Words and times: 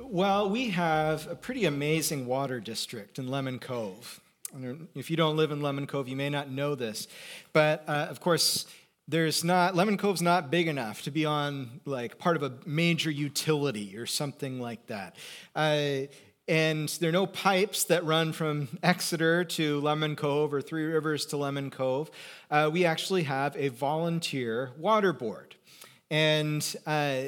Well, 0.00 0.48
we 0.48 0.70
have 0.70 1.26
a 1.26 1.34
pretty 1.34 1.64
amazing 1.64 2.26
water 2.26 2.60
district 2.60 3.18
in 3.18 3.26
Lemon 3.26 3.58
Cove. 3.58 4.20
If 4.94 5.10
you 5.10 5.16
don't 5.16 5.36
live 5.36 5.50
in 5.50 5.60
Lemon 5.60 5.86
Cove, 5.88 6.08
you 6.08 6.14
may 6.14 6.30
not 6.30 6.50
know 6.50 6.76
this. 6.76 7.08
But 7.52 7.84
uh, 7.88 8.06
of 8.08 8.20
course, 8.20 8.66
there's 9.08 9.42
not, 9.42 9.74
Lemon 9.74 9.96
Cove's 9.96 10.22
not 10.22 10.50
big 10.50 10.68
enough 10.68 11.02
to 11.02 11.10
be 11.10 11.24
on 11.24 11.80
like 11.84 12.16
part 12.16 12.36
of 12.36 12.44
a 12.44 12.52
major 12.64 13.10
utility 13.10 13.96
or 13.96 14.06
something 14.06 14.60
like 14.60 14.86
that. 14.86 15.16
Uh, 15.54 16.06
and 16.46 16.88
there 17.00 17.10
are 17.10 17.12
no 17.12 17.26
pipes 17.26 17.84
that 17.84 18.04
run 18.04 18.32
from 18.32 18.68
Exeter 18.82 19.44
to 19.44 19.80
Lemon 19.80 20.14
Cove 20.16 20.54
or 20.54 20.62
Three 20.62 20.84
Rivers 20.84 21.26
to 21.26 21.36
Lemon 21.36 21.70
Cove. 21.70 22.10
Uh, 22.50 22.70
we 22.72 22.84
actually 22.84 23.24
have 23.24 23.56
a 23.56 23.68
volunteer 23.68 24.70
water 24.78 25.12
board. 25.12 25.56
And 26.10 26.64
uh, 26.86 27.24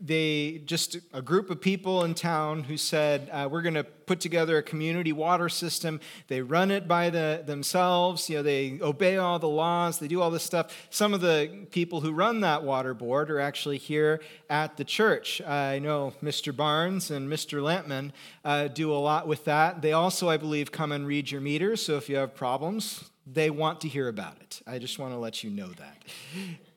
they 0.00 0.62
just 0.64 0.96
a 1.12 1.20
group 1.20 1.50
of 1.50 1.60
people 1.60 2.04
in 2.04 2.14
town 2.14 2.64
who 2.64 2.76
said 2.76 3.28
uh, 3.30 3.48
we're 3.50 3.60
going 3.60 3.74
to 3.74 3.84
put 3.84 4.18
together 4.18 4.56
a 4.56 4.62
community 4.62 5.12
water 5.12 5.48
system. 5.48 6.00
They 6.28 6.40
run 6.40 6.70
it 6.70 6.88
by 6.88 7.10
the, 7.10 7.42
themselves 7.44 8.30
you 8.30 8.36
know 8.36 8.42
they 8.42 8.78
obey 8.80 9.18
all 9.18 9.38
the 9.38 9.48
laws 9.48 9.98
they 9.98 10.08
do 10.08 10.22
all 10.22 10.30
this 10.30 10.42
stuff. 10.42 10.86
Some 10.88 11.12
of 11.12 11.20
the 11.20 11.66
people 11.70 12.00
who 12.00 12.12
run 12.12 12.40
that 12.40 12.62
water 12.62 12.94
board 12.94 13.30
are 13.30 13.40
actually 13.40 13.78
here 13.78 14.20
at 14.48 14.76
the 14.76 14.84
church. 14.84 15.42
I 15.42 15.78
know 15.78 16.14
mr 16.22 16.54
barnes 16.54 17.10
and 17.10 17.28
mr 17.28 17.60
lampman 17.60 18.12
uh, 18.44 18.68
do 18.68 18.92
a 18.92 18.94
lot 18.94 19.28
with 19.28 19.44
that. 19.44 19.82
They 19.82 19.92
also 19.92 20.28
i 20.28 20.36
believe 20.36 20.72
come 20.72 20.92
and 20.92 21.06
read 21.06 21.30
your 21.30 21.40
meters 21.40 21.84
so 21.84 21.96
if 21.96 22.08
you 22.08 22.16
have 22.16 22.34
problems 22.34 23.04
they 23.26 23.50
want 23.50 23.82
to 23.82 23.88
hear 23.88 24.08
about 24.08 24.38
it. 24.40 24.60
I 24.66 24.78
just 24.78 24.98
want 24.98 25.12
to 25.12 25.18
let 25.18 25.44
you 25.44 25.50
know 25.50 25.68
that 25.68 25.96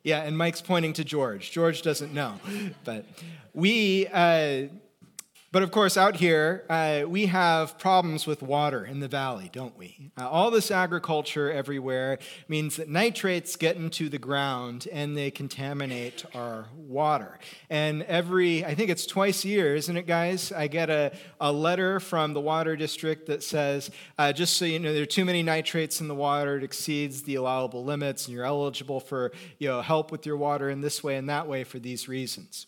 yeah, 0.03 0.23
and 0.23 0.37
Mike's 0.37 0.61
pointing 0.61 0.93
to 0.93 1.03
George. 1.03 1.51
George 1.51 1.81
doesn't 1.81 2.13
know. 2.13 2.39
But 2.83 3.05
we, 3.53 4.07
uh, 4.07 4.67
but 5.53 5.61
of 5.61 5.69
course, 5.69 5.97
out 5.97 6.15
here, 6.15 6.65
uh, 6.67 7.03
we 7.07 7.27
have 7.27 7.77
problems 7.77 8.25
with 8.25 8.41
water 8.41 8.83
in 8.83 9.01
the 9.01 9.07
valley, 9.07 9.51
don't 9.53 9.77
we? 9.77 10.09
Uh, 10.19 10.27
all 10.27 10.49
this 10.49 10.71
agriculture 10.71 11.51
everywhere 11.51 12.17
means 12.47 12.77
that 12.77 12.89
nitrates 12.89 13.55
get 13.55 13.75
into 13.75 14.09
the 14.09 14.17
ground 14.17 14.87
and 14.91 15.15
they 15.15 15.29
contaminate 15.29 16.25
our 16.33 16.65
water. 16.75 17.37
And 17.69 18.01
every, 18.01 18.65
I 18.65 18.73
think 18.73 18.89
it's 18.89 19.05
twice 19.05 19.45
a 19.45 19.47
year, 19.47 19.75
isn't 19.75 19.95
it, 19.95 20.07
guys? 20.07 20.51
I 20.51 20.65
get 20.65 20.89
a, 20.89 21.15
a 21.39 21.51
letter 21.51 21.99
from 21.99 22.33
the 22.33 22.41
water 22.41 22.75
district 22.75 23.27
that 23.27 23.43
says, 23.43 23.91
uh, 24.17 24.33
just 24.33 24.57
so 24.57 24.65
you 24.65 24.79
know, 24.79 24.91
there 24.91 25.03
are 25.03 25.05
too 25.05 25.23
many 25.23 25.43
nitrates 25.43 26.01
in 26.01 26.07
the 26.07 26.15
water, 26.15 26.57
it 26.57 26.63
exceeds 26.63 27.21
the 27.21 27.35
allowable 27.35 27.85
limits, 27.85 28.25
and 28.25 28.35
you're 28.35 28.43
eligible 28.43 28.99
for 28.99 29.31
you 29.59 29.67
know, 29.67 29.83
help 29.83 30.11
with 30.11 30.25
your 30.25 30.35
water 30.35 30.71
in 30.71 30.81
this 30.81 31.03
way 31.03 31.15
and 31.15 31.29
that 31.29 31.47
way 31.47 31.63
for 31.63 31.77
these 31.77 32.07
reasons. 32.07 32.65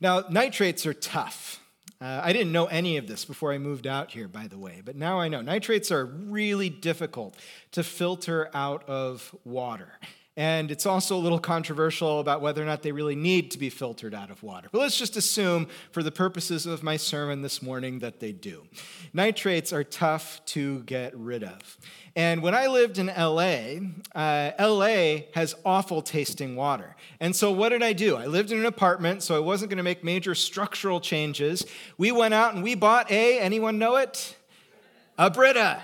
Now, 0.00 0.22
nitrates 0.30 0.86
are 0.86 0.94
tough. 0.94 1.58
Uh, 2.02 2.20
I 2.24 2.32
didn't 2.32 2.50
know 2.50 2.66
any 2.66 2.96
of 2.96 3.06
this 3.06 3.24
before 3.24 3.52
I 3.52 3.58
moved 3.58 3.86
out 3.86 4.10
here, 4.10 4.26
by 4.26 4.48
the 4.48 4.58
way, 4.58 4.82
but 4.84 4.96
now 4.96 5.20
I 5.20 5.28
know. 5.28 5.40
Nitrates 5.40 5.92
are 5.92 6.04
really 6.04 6.68
difficult 6.68 7.36
to 7.70 7.84
filter 7.84 8.50
out 8.52 8.88
of 8.88 9.32
water. 9.44 10.00
And 10.34 10.70
it's 10.70 10.86
also 10.86 11.14
a 11.16 11.20
little 11.20 11.38
controversial 11.38 12.18
about 12.18 12.40
whether 12.40 12.62
or 12.62 12.64
not 12.64 12.82
they 12.82 12.92
really 12.92 13.14
need 13.14 13.50
to 13.50 13.58
be 13.58 13.68
filtered 13.68 14.14
out 14.14 14.30
of 14.30 14.42
water. 14.42 14.68
But 14.72 14.78
let's 14.78 14.96
just 14.96 15.14
assume, 15.18 15.66
for 15.90 16.02
the 16.02 16.10
purposes 16.10 16.64
of 16.64 16.82
my 16.82 16.96
sermon 16.96 17.42
this 17.42 17.60
morning, 17.60 17.98
that 17.98 18.18
they 18.18 18.32
do. 18.32 18.64
Nitrates 19.12 19.74
are 19.74 19.84
tough 19.84 20.40
to 20.46 20.80
get 20.84 21.14
rid 21.14 21.44
of. 21.44 21.76
And 22.16 22.42
when 22.42 22.54
I 22.54 22.66
lived 22.68 22.98
in 22.98 23.08
LA, 23.08 23.80
uh, 24.14 24.52
LA 24.58 25.24
has 25.34 25.54
awful 25.66 26.00
tasting 26.00 26.56
water. 26.56 26.96
And 27.20 27.36
so 27.36 27.52
what 27.52 27.68
did 27.68 27.82
I 27.82 27.92
do? 27.92 28.16
I 28.16 28.24
lived 28.24 28.52
in 28.52 28.58
an 28.58 28.66
apartment, 28.66 29.22
so 29.22 29.36
I 29.36 29.40
wasn't 29.40 29.68
going 29.68 29.78
to 29.78 29.82
make 29.82 30.02
major 30.02 30.34
structural 30.34 31.00
changes. 31.00 31.66
We 31.98 32.10
went 32.10 32.32
out 32.32 32.54
and 32.54 32.62
we 32.62 32.74
bought 32.74 33.10
a, 33.10 33.38
anyone 33.38 33.78
know 33.78 33.96
it? 33.96 34.36
A 35.18 35.30
Brita 35.30 35.82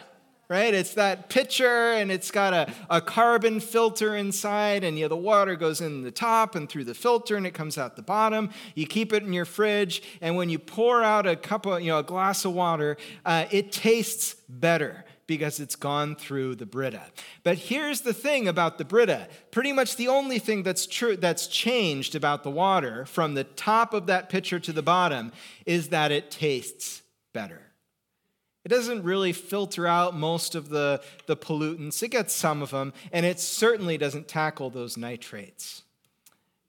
right? 0.48 0.72
It's 0.72 0.94
that 0.94 1.28
pitcher 1.28 1.92
and 1.92 2.10
it's 2.10 2.30
got 2.30 2.54
a, 2.54 2.72
a 2.88 3.00
carbon 3.00 3.60
filter 3.60 4.16
inside, 4.16 4.84
and 4.84 4.96
the 4.96 5.16
water 5.16 5.56
goes 5.56 5.80
in 5.80 6.02
the 6.02 6.10
top 6.10 6.54
and 6.54 6.68
through 6.68 6.84
the 6.84 6.94
filter 6.94 7.36
and 7.36 7.46
it 7.46 7.54
comes 7.54 7.76
out 7.76 7.96
the 7.96 8.02
bottom. 8.02 8.50
You 8.74 8.86
keep 8.86 9.12
it 9.12 9.22
in 9.22 9.32
your 9.32 9.44
fridge, 9.44 10.02
and 10.20 10.36
when 10.36 10.48
you 10.48 10.58
pour 10.58 11.02
out 11.02 11.26
a 11.26 11.36
cup 11.36 11.66
of, 11.66 11.82
you 11.82 11.88
know, 11.88 11.98
a 11.98 12.02
glass 12.02 12.44
of 12.44 12.52
water, 12.52 12.96
uh, 13.24 13.46
it 13.50 13.72
tastes 13.72 14.36
better 14.48 15.04
because 15.26 15.60
it's 15.60 15.76
gone 15.76 16.16
through 16.16 16.54
the 16.54 16.64
Brita. 16.64 17.02
But 17.42 17.58
here's 17.58 18.00
the 18.00 18.14
thing 18.14 18.48
about 18.48 18.78
the 18.78 18.84
Brita. 18.84 19.28
Pretty 19.50 19.72
much 19.72 19.96
the 19.96 20.08
only 20.08 20.38
thing 20.38 20.62
that's 20.62 20.86
true 20.86 21.16
that's 21.16 21.46
changed 21.46 22.14
about 22.14 22.42
the 22.42 22.50
water 22.50 23.04
from 23.04 23.34
the 23.34 23.44
top 23.44 23.92
of 23.92 24.06
that 24.06 24.30
pitcher 24.30 24.58
to 24.58 24.72
the 24.72 24.82
bottom 24.82 25.30
is 25.66 25.90
that 25.90 26.10
it 26.10 26.30
tastes 26.30 27.02
better. 27.34 27.67
It 28.64 28.68
doesn't 28.68 29.02
really 29.02 29.32
filter 29.32 29.86
out 29.86 30.16
most 30.16 30.54
of 30.54 30.68
the, 30.68 31.00
the 31.26 31.36
pollutants. 31.36 32.02
It 32.02 32.08
gets 32.08 32.34
some 32.34 32.62
of 32.62 32.70
them, 32.70 32.92
and 33.12 33.24
it 33.24 33.40
certainly 33.40 33.96
doesn't 33.96 34.28
tackle 34.28 34.70
those 34.70 34.96
nitrates. 34.96 35.82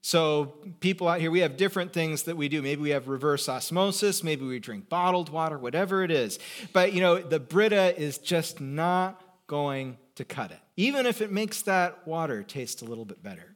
So, 0.01 0.55
people 0.79 1.07
out 1.07 1.19
here, 1.19 1.29
we 1.29 1.41
have 1.41 1.57
different 1.57 1.91
things 1.91 2.23
that 2.23 2.37
we 2.37 2.47
do. 2.47 2.61
Maybe 2.61 2.81
we 2.81 2.91
have 2.91 3.09
reverse 3.09 3.49
osmosis, 3.49 4.23
maybe 4.23 4.45
we 4.45 4.59
drink 4.59 4.87
bottled 4.87 5.29
water, 5.29 5.57
whatever 5.57 6.03
it 6.03 6.11
is. 6.11 6.39
But, 6.71 6.93
you 6.93 7.01
know, 7.01 7.19
the 7.19 7.39
Brita 7.39 7.99
is 7.99 8.17
just 8.17 8.61
not 8.61 9.21
going 9.47 9.97
to 10.15 10.23
cut 10.23 10.51
it, 10.51 10.59
even 10.77 11.05
if 11.05 11.21
it 11.21 11.31
makes 11.31 11.63
that 11.63 12.07
water 12.07 12.43
taste 12.43 12.81
a 12.81 12.85
little 12.85 13.05
bit 13.05 13.21
better. 13.21 13.48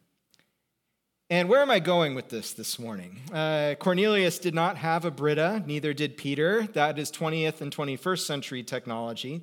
And 1.34 1.50
where 1.50 1.62
am 1.62 1.72
I 1.72 1.80
going 1.80 2.14
with 2.14 2.30
this 2.30 2.54
this 2.54 2.78
morning? 2.78 3.20
Uh, 3.34 3.74
Cornelius 3.80 4.38
did 4.38 4.54
not 4.54 4.78
have 4.78 5.04
a 5.04 5.10
Brita, 5.10 5.64
neither 5.66 5.92
did 5.92 6.16
Peter. 6.16 6.68
That 6.74 7.00
is 7.00 7.12
20th 7.12 7.60
and 7.60 7.76
21st 7.76 8.20
century 8.20 8.62
technology. 8.62 9.42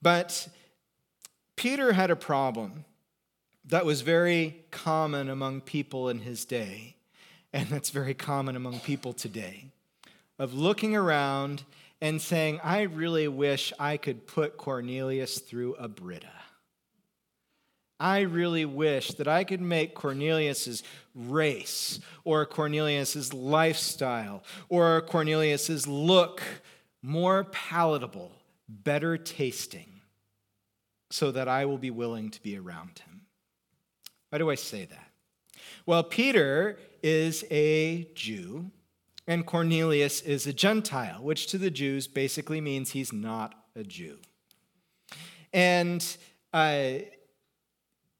But 0.00 0.46
Peter 1.56 1.94
had 1.94 2.12
a 2.12 2.14
problem 2.14 2.84
that 3.64 3.84
was 3.84 4.02
very 4.02 4.62
common 4.70 5.28
among 5.28 5.62
people 5.62 6.08
in 6.08 6.20
his 6.20 6.44
day, 6.44 6.94
and 7.52 7.68
that's 7.70 7.90
very 7.90 8.14
common 8.14 8.54
among 8.54 8.78
people 8.78 9.12
today, 9.12 9.64
of 10.38 10.54
looking 10.54 10.94
around 10.94 11.64
and 12.00 12.22
saying, 12.22 12.60
I 12.62 12.82
really 12.82 13.26
wish 13.26 13.72
I 13.80 13.96
could 13.96 14.28
put 14.28 14.56
Cornelius 14.56 15.40
through 15.40 15.74
a 15.74 15.88
Brita. 15.88 16.28
I 17.98 18.20
really 18.20 18.64
wish 18.64 19.08
that 19.12 19.28
I 19.28 19.44
could 19.44 19.60
make 19.60 19.94
Cornelius's 19.94 20.82
race 21.14 21.98
or 22.24 22.44
Cornelius's 22.44 23.32
lifestyle 23.32 24.42
or 24.68 25.00
Cornelius's 25.02 25.86
look 25.86 26.42
more 27.02 27.44
palatable, 27.44 28.32
better 28.68 29.16
tasting, 29.16 30.00
so 31.10 31.30
that 31.30 31.48
I 31.48 31.64
will 31.64 31.78
be 31.78 31.90
willing 31.90 32.30
to 32.30 32.42
be 32.42 32.58
around 32.58 32.98
him. 32.98 33.22
Why 34.30 34.38
do 34.38 34.50
I 34.50 34.56
say 34.56 34.84
that? 34.86 35.10
Well, 35.86 36.02
Peter 36.02 36.78
is 37.02 37.44
a 37.50 38.08
Jew, 38.14 38.70
and 39.26 39.46
Cornelius 39.46 40.20
is 40.20 40.46
a 40.46 40.52
Gentile, 40.52 41.22
which 41.22 41.46
to 41.48 41.58
the 41.58 41.70
Jews 41.70 42.08
basically 42.08 42.60
means 42.60 42.90
he's 42.90 43.12
not 43.12 43.54
a 43.74 43.84
Jew. 43.84 44.18
And 45.52 46.04
uh, 46.52 46.88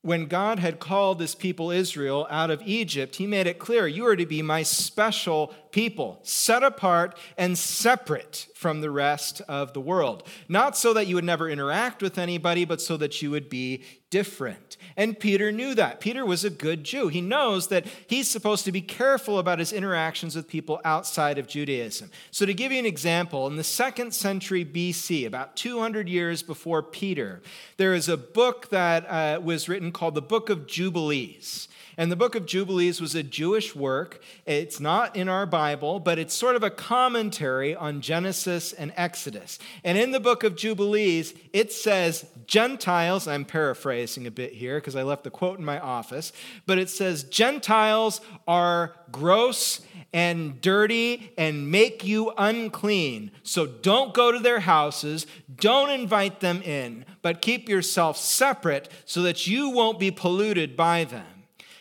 when 0.07 0.27
God 0.27 0.61
had 0.61 0.79
called 0.79 1.19
this 1.19 1.35
people 1.35 1.73
Israel 1.73 2.29
out 2.31 2.49
of 2.49 2.63
Egypt, 2.65 3.17
he 3.17 3.27
made 3.27 3.49
it 3.49 3.59
clear 3.59 3.89
you 3.89 4.07
are 4.07 4.15
to 4.15 4.25
be 4.25 4.41
my 4.41 4.63
special 4.63 5.53
people, 5.77 6.19
set 6.23 6.63
apart 6.63 7.19
and 7.37 7.59
separate 7.59 8.47
from 8.55 8.81
the 8.81 8.91
rest 8.91 9.43
of 9.47 9.75
the 9.75 9.81
world. 9.81 10.27
Not 10.49 10.75
so 10.75 10.95
that 10.95 11.07
you 11.07 11.17
would 11.17 11.25
never 11.25 11.51
interact 11.51 12.01
with 12.01 12.17
anybody, 12.17 12.65
but 12.65 12.81
so 12.81 12.97
that 12.97 13.21
you 13.21 13.31
would 13.31 13.51
be 13.51 13.85
different. 14.09 14.79
And 14.97 15.21
Peter 15.21 15.53
knew 15.53 15.75
that. 15.75 16.01
Peter 16.01 16.25
was 16.25 16.45
a 16.45 16.49
good 16.49 16.83
Jew. 16.83 17.09
He 17.09 17.21
knows 17.21 17.69
that 17.69 17.85
he's 18.07 18.27
supposed 18.31 18.65
to 18.65 18.73
be 18.73 18.81
careful 18.81 19.39
about 19.39 19.59
his 19.59 19.71
interactions 19.71 20.35
with 20.35 20.49
people 20.49 20.81
outside 20.83 21.37
of 21.37 21.47
Judaism. 21.47 22.11
So, 22.31 22.47
to 22.47 22.55
give 22.55 22.73
you 22.73 22.79
an 22.79 22.87
example, 22.87 23.47
in 23.47 23.57
the 23.57 23.65
second 23.65 24.15
century 24.15 24.65
BC, 24.65 25.27
about 25.27 25.57
200 25.57 26.09
years 26.09 26.43
before 26.43 26.83
Peter, 26.83 27.43
there 27.77 27.93
is 27.93 28.09
a 28.09 28.17
book 28.17 28.71
that 28.71 29.05
uh, 29.11 29.41
was 29.43 29.69
written 29.69 29.93
called 29.93 30.15
the 30.15 30.23
Book 30.23 30.49
of 30.49 30.67
Jubilees. 30.67 31.69
And 31.99 32.13
the 32.13 32.17
book 32.17 32.35
of 32.35 32.45
Jubilees 32.45 33.01
was 33.01 33.15
a 33.15 33.23
Jewish 33.23 33.75
work. 33.75 34.23
It's 34.45 34.81
not 34.81 35.17
in 35.17 35.29
our 35.31 35.47
Bible, 35.47 35.99
but 35.99 36.19
it's 36.19 36.35
sort 36.35 36.55
of 36.55 36.63
a 36.63 36.71
commentary 36.71 37.75
on 37.75 38.03
Genesis 38.03 38.75
and 38.75 38.93
Exodus. 38.97 39.59
And 39.83 39.97
in 39.97 40.11
the 40.11 40.21
book 40.21 40.45
of 40.45 40.57
Jubilees, 40.57 41.33
it 41.55 41.73
says 41.73 42.27
Gentiles, 42.47 43.27
I'm 43.27 43.47
paraphrasing 43.47 44.27
a 44.27 44.31
bit 44.31 44.53
here 44.53 44.77
because 44.79 44.95
I 44.95 45.05
left 45.05 45.25
the 45.25 45.31
quote 45.31 45.59
in 45.59 45.65
my 45.65 45.81
office, 45.81 46.33
but 46.67 46.79
it 46.79 46.91
says 46.91 47.25
Gentiles 47.25 48.21
are 48.47 48.93
gross 49.11 49.81
and 50.13 50.61
dirty 50.61 51.33
and 51.39 51.71
make 51.71 52.05
you 52.05 52.33
unclean. 52.37 53.31
So 53.43 53.67
don't 53.67 54.13
go 54.13 54.33
to 54.33 54.39
their 54.39 54.61
houses, 54.61 55.27
don't 55.55 55.91
invite 55.91 56.41
them 56.41 56.61
in, 56.63 57.07
but 57.23 57.41
keep 57.41 57.69
yourself 57.69 58.19
separate 58.19 58.91
so 59.07 59.23
that 59.23 59.47
you 59.47 59.71
won't 59.71 59.99
be 59.99 60.11
polluted 60.11 60.77
by 60.77 61.05
them. 61.05 61.36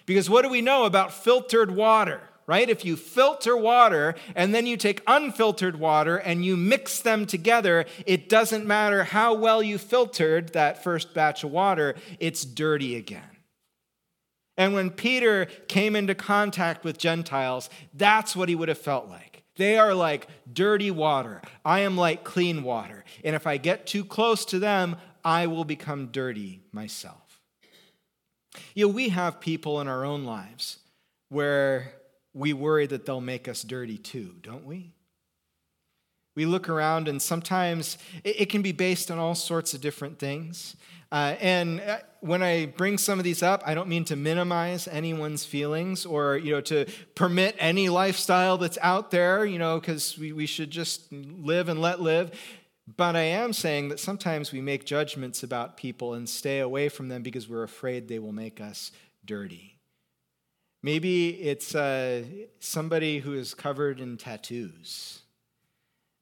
Because 0.06 0.30
what 0.30 0.44
do 0.44 0.50
we 0.50 0.62
know 0.62 0.86
about 0.86 1.14
filtered 1.14 1.72
water? 1.72 2.22
right? 2.48 2.70
If 2.70 2.86
you 2.86 2.96
filter 2.96 3.58
water 3.58 4.16
and 4.36 4.54
then 4.54 4.66
you 4.66 4.78
take 4.78 5.02
unfiltered 5.08 5.80
water 5.80 6.18
and 6.18 6.46
you 6.46 6.56
mix 6.56 7.00
them 7.00 7.26
together, 7.26 7.86
it 8.06 8.30
doesn't 8.30 8.66
matter 8.66 9.04
how 9.04 9.34
well 9.34 9.64
you 9.64 9.78
filtered 9.78 10.54
that 10.54 10.84
first 10.84 11.14
batch 11.14 11.44
of 11.44 11.52
water, 11.52 11.96
it's 12.20 12.46
dirty 12.46 12.96
again. 12.96 13.24
And 14.58 14.74
when 14.74 14.90
Peter 14.90 15.46
came 15.68 15.96
into 15.96 16.16
contact 16.16 16.84
with 16.84 16.98
Gentiles, 16.98 17.70
that's 17.94 18.36
what 18.36 18.48
he 18.48 18.56
would 18.56 18.70
have 18.70 18.78
felt 18.78 19.10
like. 19.10 19.44
They 19.58 19.78
are 19.78 19.94
like 19.94 20.28
dirty 20.52 20.92
water. 20.92 21.42
I 21.64 21.82
am 21.82 21.98
like 21.98 22.24
clean 22.24 22.64
water. 22.64 23.04
And 23.24 23.36
if 23.36 23.48
I 23.48 23.58
get 23.58 23.88
too 23.88 24.06
close 24.06 24.46
to 24.46 24.60
them, 24.60 24.98
I 25.24 25.48
will 25.48 25.66
become 25.66 26.08
dirty 26.08 26.62
myself. 26.72 27.25
You 28.74 28.88
know, 28.88 28.94
we 28.94 29.10
have 29.10 29.40
people 29.40 29.82
in 29.82 29.88
our 29.88 30.06
own 30.06 30.26
lives 30.26 30.80
where 31.30 31.94
we 32.34 32.54
worry 32.54 32.86
that 32.88 33.06
they'll 33.06 33.22
make 33.22 33.48
us 33.48 33.64
dirty 33.64 33.98
too, 33.98 34.36
don't 34.42 34.66
we? 34.66 34.92
We 36.36 36.46
look 36.46 36.68
around, 36.68 37.08
and 37.08 37.22
sometimes 37.22 37.98
it, 38.26 38.50
can 38.50 38.62
be 38.62 38.74
based 38.74 39.10
on 39.10 39.18
all 39.18 39.36
sorts 39.36 39.74
of 39.74 39.80
different 39.80 40.20
things. 40.20 40.76
Uh, 41.10 41.36
and 41.40 41.80
uh, 41.80 42.00
when 42.20 42.44
I 42.44 42.66
bring 42.66 42.98
some 42.98 43.20
of 43.20 43.24
these 43.24 43.42
up, 43.42 43.64
I 43.66 43.74
don't 43.74 43.88
mean 43.88 44.04
to 44.06 44.18
minimize 44.18 44.86
anyone's 44.90 45.46
feelings 45.46 46.06
or 46.06 46.38
you 46.38 46.52
know 46.52 46.62
to 46.62 46.88
permit 47.16 47.56
any 47.58 47.88
lifestyle 47.88 48.58
that's 48.58 48.78
out 48.82 49.12
there, 49.12 49.46
you 49.46 49.58
know, 49.58 49.80
because 49.80 50.18
we, 50.18 50.34
we 50.34 50.46
should 50.46 50.72
just 50.72 51.10
live 51.12 51.70
and 51.70 51.80
let 51.80 52.02
live. 52.02 52.32
But 52.88 53.16
I 53.16 53.24
am 53.24 53.52
saying 53.52 53.90
that 53.90 54.00
sometimes 54.00 54.52
we 54.52 54.62
make 54.62 54.86
judgments 54.86 55.42
about 55.42 55.78
people 55.78 56.14
and 56.14 56.30
stay 56.30 56.60
away 56.60 56.90
from 56.90 57.08
them 57.10 57.24
because 57.24 57.50
we're 57.50 57.64
afraid 57.64 58.08
they 58.08 58.20
will 58.20 58.32
make 58.32 58.62
us 58.62 58.92
dirty. 59.26 59.80
Maybe 60.84 61.30
it's 61.30 61.74
uh, 61.74 62.24
somebody 62.60 63.20
who 63.20 63.34
is 63.34 63.56
covered 63.56 64.00
in 64.00 64.18
tattoos. 64.18 65.24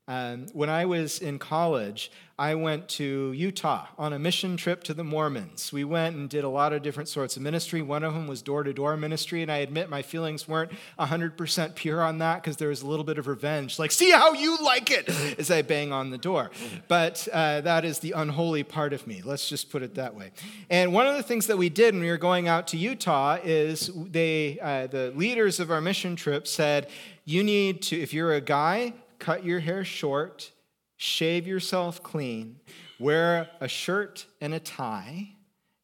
Um, 0.06 0.48
when 0.52 0.70
I 0.70 0.84
was 0.86 1.20
in 1.20 1.40
college, 1.40 2.12
I 2.38 2.56
went 2.56 2.90
to 2.90 3.32
Utah 3.32 3.88
on 3.98 4.12
a 4.12 4.20
mission 4.20 4.58
trip 4.58 4.84
to 4.86 4.94
the 4.94 5.04
Mormons. 5.04 5.72
We 5.72 5.86
went 5.86 6.18
and 6.18 6.30
did 6.30 6.44
a 6.44 6.50
lot 6.50 6.74
of 6.74 6.82
different 6.82 7.08
sorts 7.08 7.38
of 7.38 7.42
ministry. 7.42 7.82
One 7.82 8.04
of 8.04 8.14
them 8.14 8.28
was 8.28 8.42
door 8.42 8.64
to 8.64 8.74
door 8.74 8.98
ministry, 8.98 9.44
and 9.44 9.52
I 9.52 9.58
admit 9.58 9.90
my 9.90 10.02
feelings 10.02 10.46
weren't 10.46 10.74
100% 11.00 11.76
pure 11.76 12.02
on 12.02 12.18
that 12.18 12.42
because 12.42 12.58
there 12.58 12.68
was 12.68 12.82
a 12.82 12.88
little 12.88 13.06
bit 13.06 13.18
of 13.18 13.28
revenge, 13.28 13.80
like, 13.80 13.92
see 13.92 14.12
how 14.12 14.34
you 14.34 14.58
like 14.58 14.92
it, 14.92 15.08
as 15.40 15.50
I 15.50 15.62
bang 15.62 15.94
on 15.94 16.10
the 16.10 16.18
door. 16.18 16.52
But 16.90 17.26
uh, 17.32 17.62
that 17.62 17.86
is 17.86 18.00
the 18.00 18.12
unholy 18.12 18.64
part 18.64 18.92
of 18.92 19.08
me. 19.08 19.22
Let's 19.24 19.48
just 19.48 19.72
put 19.72 19.84
it 19.84 19.96
that 19.96 20.16
way. 20.16 20.32
And 20.70 20.92
one 20.92 21.08
of 21.08 21.16
the 21.16 21.24
things 21.24 21.48
that 21.48 21.58
we 21.58 21.70
did 21.70 21.94
when 21.94 22.04
we 22.04 22.10
were 22.10 22.18
going 22.18 22.50
out 22.50 22.68
to 22.70 22.78
Utah 22.78 23.38
is 23.42 23.90
they, 23.96 24.60
uh, 24.60 24.88
the 24.88 25.14
leaders 25.16 25.62
of 25.62 25.72
our 25.72 25.80
mission 25.80 26.18
trip 26.18 26.46
said, 26.46 26.90
you 27.26 27.42
need 27.42 27.84
to, 27.84 27.98
if 27.98 28.14
you're 28.14 28.34
a 28.34 28.42
guy, 28.42 28.94
cut 29.24 29.46
your 29.46 29.62
hair 29.62 29.86
short, 29.86 30.52
shave 30.98 31.48
yourself 31.48 32.04
clean, 32.04 32.60
wear 33.00 33.50
a 33.62 33.70
shirt 33.70 34.26
and 34.42 34.54
a 34.54 34.60
tie 34.60 35.30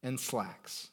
and 0.02 0.20
slacks. 0.20 0.90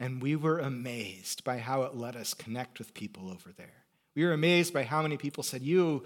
And 0.00 0.22
we 0.22 0.34
were 0.34 0.60
amazed 0.60 1.44
by 1.44 1.58
how 1.58 1.82
it 1.82 1.94
let 1.94 2.16
us 2.16 2.32
connect 2.32 2.78
with 2.78 2.94
people 2.94 3.28
over 3.30 3.52
there. 3.54 3.84
We 4.16 4.24
were 4.24 4.32
amazed 4.32 4.72
by 4.72 4.84
how 4.84 5.02
many 5.02 5.18
people 5.18 5.42
said, 5.42 5.60
You, 5.60 6.04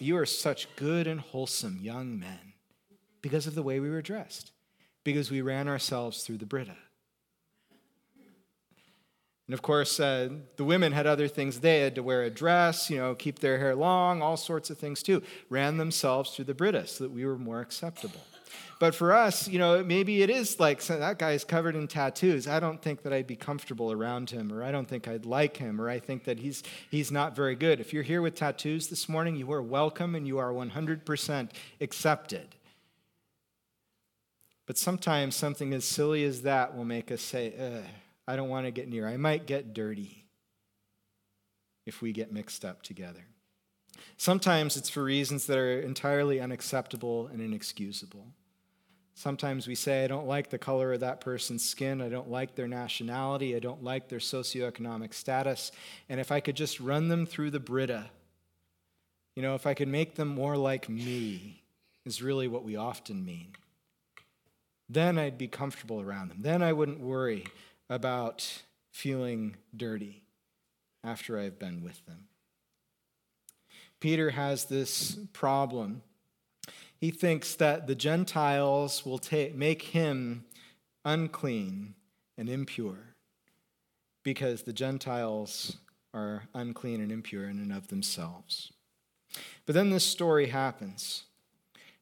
you 0.00 0.16
are 0.16 0.26
such 0.26 0.74
good 0.74 1.06
and 1.06 1.20
wholesome 1.20 1.78
young 1.80 2.18
men 2.18 2.54
because 3.22 3.46
of 3.46 3.54
the 3.54 3.62
way 3.62 3.78
we 3.78 3.90
were 3.90 4.02
dressed, 4.02 4.50
because 5.04 5.30
we 5.30 5.40
ran 5.40 5.68
ourselves 5.68 6.24
through 6.24 6.38
the 6.38 6.46
Brita. 6.46 6.76
And 9.46 9.54
of 9.54 9.62
course, 9.62 10.00
uh, 10.00 10.30
the 10.56 10.64
women 10.64 10.92
had 10.92 11.06
other 11.06 11.28
things. 11.28 11.60
They 11.60 11.80
had 11.80 11.94
to 11.94 12.02
wear 12.02 12.22
a 12.22 12.30
dress, 12.30 12.90
you 12.90 12.98
know, 12.98 13.14
keep 13.14 13.38
their 13.38 13.58
hair 13.58 13.76
long, 13.76 14.20
all 14.20 14.36
sorts 14.36 14.70
of 14.70 14.78
things 14.78 15.02
too. 15.02 15.22
Ran 15.48 15.76
themselves 15.76 16.30
through 16.30 16.46
the 16.46 16.54
Brita 16.54 16.86
so 16.86 17.04
that 17.04 17.10
we 17.10 17.24
were 17.24 17.38
more 17.38 17.60
acceptable. 17.60 18.20
But 18.78 18.94
for 18.94 19.14
us, 19.14 19.48
you 19.48 19.58
know, 19.58 19.82
maybe 19.82 20.20
it 20.20 20.28
is 20.28 20.60
like 20.60 20.82
that 20.82 21.18
guy's 21.18 21.44
covered 21.44 21.76
in 21.76 21.88
tattoos. 21.88 22.46
I 22.46 22.60
don't 22.60 22.82
think 22.82 23.02
that 23.02 23.12
I'd 23.12 23.26
be 23.26 23.36
comfortable 23.36 23.90
around 23.90 24.30
him, 24.30 24.52
or 24.52 24.62
I 24.62 24.70
don't 24.70 24.86
think 24.86 25.08
I'd 25.08 25.24
like 25.24 25.56
him, 25.56 25.80
or 25.80 25.88
I 25.88 25.98
think 25.98 26.24
that 26.24 26.40
he's 26.40 26.62
he's 26.90 27.10
not 27.10 27.34
very 27.34 27.54
good. 27.54 27.80
If 27.80 27.94
you're 27.94 28.02
here 28.02 28.20
with 28.20 28.34
tattoos 28.34 28.88
this 28.88 29.08
morning, 29.08 29.36
you 29.36 29.50
are 29.52 29.62
welcome 29.62 30.14
and 30.14 30.26
you 30.26 30.38
are 30.38 30.52
100% 30.52 31.50
accepted. 31.80 32.54
But 34.66 34.76
sometimes 34.76 35.36
something 35.36 35.72
as 35.72 35.86
silly 35.86 36.24
as 36.24 36.42
that 36.42 36.76
will 36.76 36.84
make 36.84 37.10
us 37.10 37.22
say, 37.22 37.54
Ugh 37.58 37.84
I 38.26 38.36
don't 38.36 38.48
want 38.48 38.66
to 38.66 38.70
get 38.70 38.88
near. 38.88 39.06
I 39.06 39.16
might 39.16 39.46
get 39.46 39.74
dirty 39.74 40.24
if 41.84 42.02
we 42.02 42.12
get 42.12 42.32
mixed 42.32 42.64
up 42.64 42.82
together. 42.82 43.24
Sometimes 44.16 44.76
it's 44.76 44.90
for 44.90 45.04
reasons 45.04 45.46
that 45.46 45.58
are 45.58 45.80
entirely 45.80 46.40
unacceptable 46.40 47.28
and 47.28 47.40
inexcusable. 47.40 48.26
Sometimes 49.14 49.66
we 49.66 49.74
say, 49.74 50.04
I 50.04 50.08
don't 50.08 50.26
like 50.26 50.50
the 50.50 50.58
color 50.58 50.92
of 50.92 51.00
that 51.00 51.22
person's 51.22 51.64
skin. 51.64 52.02
I 52.02 52.10
don't 52.10 52.30
like 52.30 52.54
their 52.54 52.68
nationality. 52.68 53.56
I 53.56 53.60
don't 53.60 53.82
like 53.82 54.08
their 54.08 54.18
socioeconomic 54.18 55.14
status. 55.14 55.72
And 56.08 56.20
if 56.20 56.30
I 56.30 56.40
could 56.40 56.56
just 56.56 56.80
run 56.80 57.08
them 57.08 57.24
through 57.24 57.50
the 57.50 57.60
Brita, 57.60 58.10
you 59.34 59.42
know, 59.42 59.54
if 59.54 59.66
I 59.66 59.72
could 59.72 59.88
make 59.88 60.16
them 60.16 60.28
more 60.28 60.56
like 60.56 60.88
me, 60.88 61.62
is 62.04 62.22
really 62.22 62.46
what 62.46 62.62
we 62.62 62.76
often 62.76 63.24
mean. 63.24 63.48
Then 64.88 65.18
I'd 65.18 65.38
be 65.38 65.48
comfortable 65.48 66.00
around 66.00 66.28
them. 66.28 66.38
Then 66.40 66.62
I 66.62 66.72
wouldn't 66.72 67.00
worry 67.00 67.44
about 67.88 68.62
feeling 68.90 69.56
dirty 69.76 70.22
after 71.04 71.38
I've 71.38 71.58
been 71.58 71.82
with 71.82 72.04
them. 72.06 72.28
Peter 74.00 74.30
has 74.30 74.64
this 74.66 75.18
problem. 75.32 76.02
He 76.98 77.10
thinks 77.10 77.54
that 77.56 77.86
the 77.86 77.94
Gentiles 77.94 79.04
will 79.04 79.20
make 79.54 79.82
him 79.82 80.44
unclean 81.04 81.94
and 82.36 82.48
impure 82.48 83.14
because 84.22 84.62
the 84.62 84.72
Gentiles 84.72 85.76
are 86.12 86.44
unclean 86.54 87.00
and 87.00 87.12
impure 87.12 87.44
in 87.44 87.58
and 87.58 87.72
of 87.72 87.88
themselves. 87.88 88.72
But 89.66 89.74
then 89.74 89.90
this 89.90 90.04
story 90.04 90.48
happens. 90.48 91.24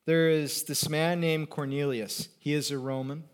There 0.06 0.28
is 0.28 0.64
this 0.64 0.88
man 0.88 1.20
named 1.20 1.50
Cornelius. 1.50 2.28
He 2.38 2.54
is 2.54 2.70
a 2.70 2.78
Roman. 2.78 3.24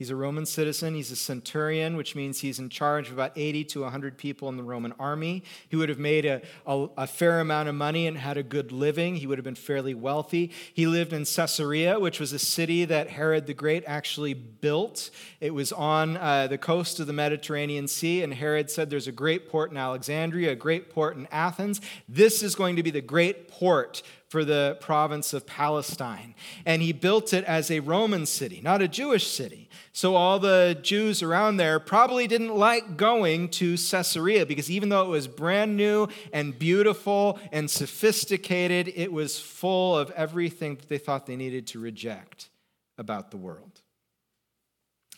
He's 0.00 0.08
a 0.08 0.16
Roman 0.16 0.46
citizen. 0.46 0.94
He's 0.94 1.10
a 1.10 1.16
centurion, 1.16 1.94
which 1.94 2.16
means 2.16 2.40
he's 2.40 2.58
in 2.58 2.70
charge 2.70 3.08
of 3.08 3.12
about 3.12 3.32
80 3.36 3.64
to 3.64 3.82
100 3.82 4.16
people 4.16 4.48
in 4.48 4.56
the 4.56 4.62
Roman 4.62 4.94
army. 4.98 5.42
He 5.68 5.76
would 5.76 5.90
have 5.90 5.98
made 5.98 6.24
a, 6.24 6.40
a, 6.66 6.88
a, 6.96 7.06
fair 7.06 7.38
amount 7.38 7.68
of 7.68 7.74
money 7.74 8.06
and 8.06 8.16
had 8.16 8.38
a 8.38 8.42
good 8.42 8.72
living. 8.72 9.16
He 9.16 9.26
would 9.26 9.36
have 9.36 9.44
been 9.44 9.54
fairly 9.54 9.92
wealthy. 9.92 10.52
He 10.72 10.86
lived 10.86 11.12
in 11.12 11.26
Caesarea, 11.26 12.00
which 12.00 12.18
was 12.18 12.32
a 12.32 12.38
city 12.38 12.86
that 12.86 13.10
Herod 13.10 13.46
the 13.46 13.52
Great 13.52 13.84
actually 13.86 14.32
built. 14.32 15.10
It 15.38 15.52
was 15.52 15.70
on 15.70 16.16
uh, 16.16 16.46
the 16.46 16.56
coast 16.56 16.98
of 16.98 17.06
the 17.06 17.12
Mediterranean 17.12 17.86
Sea, 17.86 18.22
and 18.22 18.32
Herod 18.32 18.70
said 18.70 18.88
there's 18.88 19.06
a 19.06 19.12
great 19.12 19.50
port 19.50 19.70
in 19.70 19.76
Alexandria, 19.76 20.52
a 20.52 20.56
great 20.56 20.88
port 20.88 21.18
in 21.18 21.28
Athens. 21.30 21.78
This 22.08 22.42
is 22.42 22.54
going 22.54 22.76
to 22.76 22.82
be 22.82 22.90
the 22.90 23.02
great 23.02 23.48
port 23.48 24.02
for 24.30 24.44
the 24.44 24.78
province 24.80 25.32
of 25.32 25.44
Palestine. 25.44 26.36
And 26.64 26.80
he 26.82 26.92
built 26.92 27.32
it 27.32 27.42
as 27.44 27.68
a 27.68 27.80
Roman 27.80 28.26
city, 28.26 28.60
not 28.62 28.80
a 28.80 28.86
Jewish 28.86 29.26
city. 29.26 29.68
So 29.92 30.14
all 30.14 30.38
the 30.38 30.78
Jews 30.80 31.20
around 31.20 31.56
there 31.56 31.80
probably 31.80 32.28
didn't 32.28 32.54
like 32.54 32.96
going 32.96 33.48
to 33.48 33.76
Caesarea 33.76 34.46
because 34.46 34.70
even 34.70 34.88
though 34.88 35.02
it 35.02 35.08
was 35.08 35.26
brand 35.26 35.76
new 35.76 36.06
and 36.32 36.56
beautiful 36.56 37.40
and 37.50 37.68
sophisticated, 37.68 38.92
it 38.94 39.12
was 39.12 39.40
full 39.40 39.98
of 39.98 40.12
everything 40.12 40.76
that 40.76 40.88
they 40.88 40.98
thought 40.98 41.26
they 41.26 41.34
needed 41.34 41.66
to 41.66 41.80
reject 41.80 42.50
about 42.98 43.32
the 43.32 43.36
world. 43.36 43.80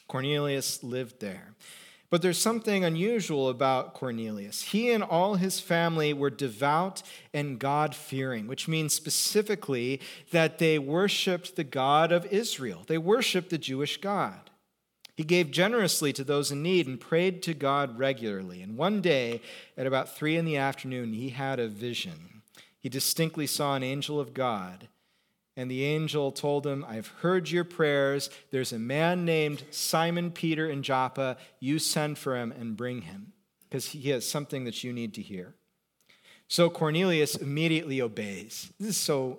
Cornelius 0.08 0.82
lived 0.82 1.20
there. 1.20 1.52
But 2.12 2.20
there's 2.20 2.36
something 2.36 2.84
unusual 2.84 3.48
about 3.48 3.94
Cornelius. 3.94 4.64
He 4.64 4.90
and 4.90 5.02
all 5.02 5.36
his 5.36 5.60
family 5.60 6.12
were 6.12 6.28
devout 6.28 7.02
and 7.32 7.58
God 7.58 7.94
fearing, 7.94 8.46
which 8.46 8.68
means 8.68 8.92
specifically 8.92 9.98
that 10.30 10.58
they 10.58 10.78
worshiped 10.78 11.56
the 11.56 11.64
God 11.64 12.12
of 12.12 12.26
Israel. 12.26 12.82
They 12.86 12.98
worshiped 12.98 13.48
the 13.48 13.56
Jewish 13.56 13.96
God. 13.96 14.50
He 15.16 15.24
gave 15.24 15.50
generously 15.50 16.12
to 16.12 16.22
those 16.22 16.52
in 16.52 16.62
need 16.62 16.86
and 16.86 17.00
prayed 17.00 17.42
to 17.44 17.54
God 17.54 17.98
regularly. 17.98 18.60
And 18.60 18.76
one 18.76 19.00
day, 19.00 19.40
at 19.78 19.86
about 19.86 20.14
three 20.14 20.36
in 20.36 20.44
the 20.44 20.58
afternoon, 20.58 21.14
he 21.14 21.30
had 21.30 21.58
a 21.58 21.66
vision. 21.66 22.42
He 22.78 22.90
distinctly 22.90 23.46
saw 23.46 23.74
an 23.74 23.82
angel 23.82 24.20
of 24.20 24.34
God 24.34 24.88
and 25.56 25.70
the 25.70 25.84
angel 25.84 26.32
told 26.32 26.66
him, 26.66 26.84
I've 26.88 27.08
heard 27.08 27.50
your 27.50 27.64
prayers. 27.64 28.30
There's 28.50 28.72
a 28.72 28.78
man 28.78 29.24
named 29.24 29.64
Simon 29.70 30.30
Peter 30.30 30.68
in 30.68 30.82
Joppa. 30.82 31.36
You 31.60 31.78
send 31.78 32.18
for 32.18 32.36
him 32.36 32.52
and 32.52 32.76
bring 32.76 33.02
him, 33.02 33.32
because 33.68 33.86
he 33.86 34.10
has 34.10 34.28
something 34.28 34.64
that 34.64 34.82
you 34.82 34.92
need 34.92 35.14
to 35.14 35.22
hear. 35.22 35.54
So 36.48 36.68
Cornelius 36.68 37.36
immediately 37.36 38.00
obeys. 38.02 38.72
This 38.78 38.90
is 38.90 38.96
so 38.96 39.38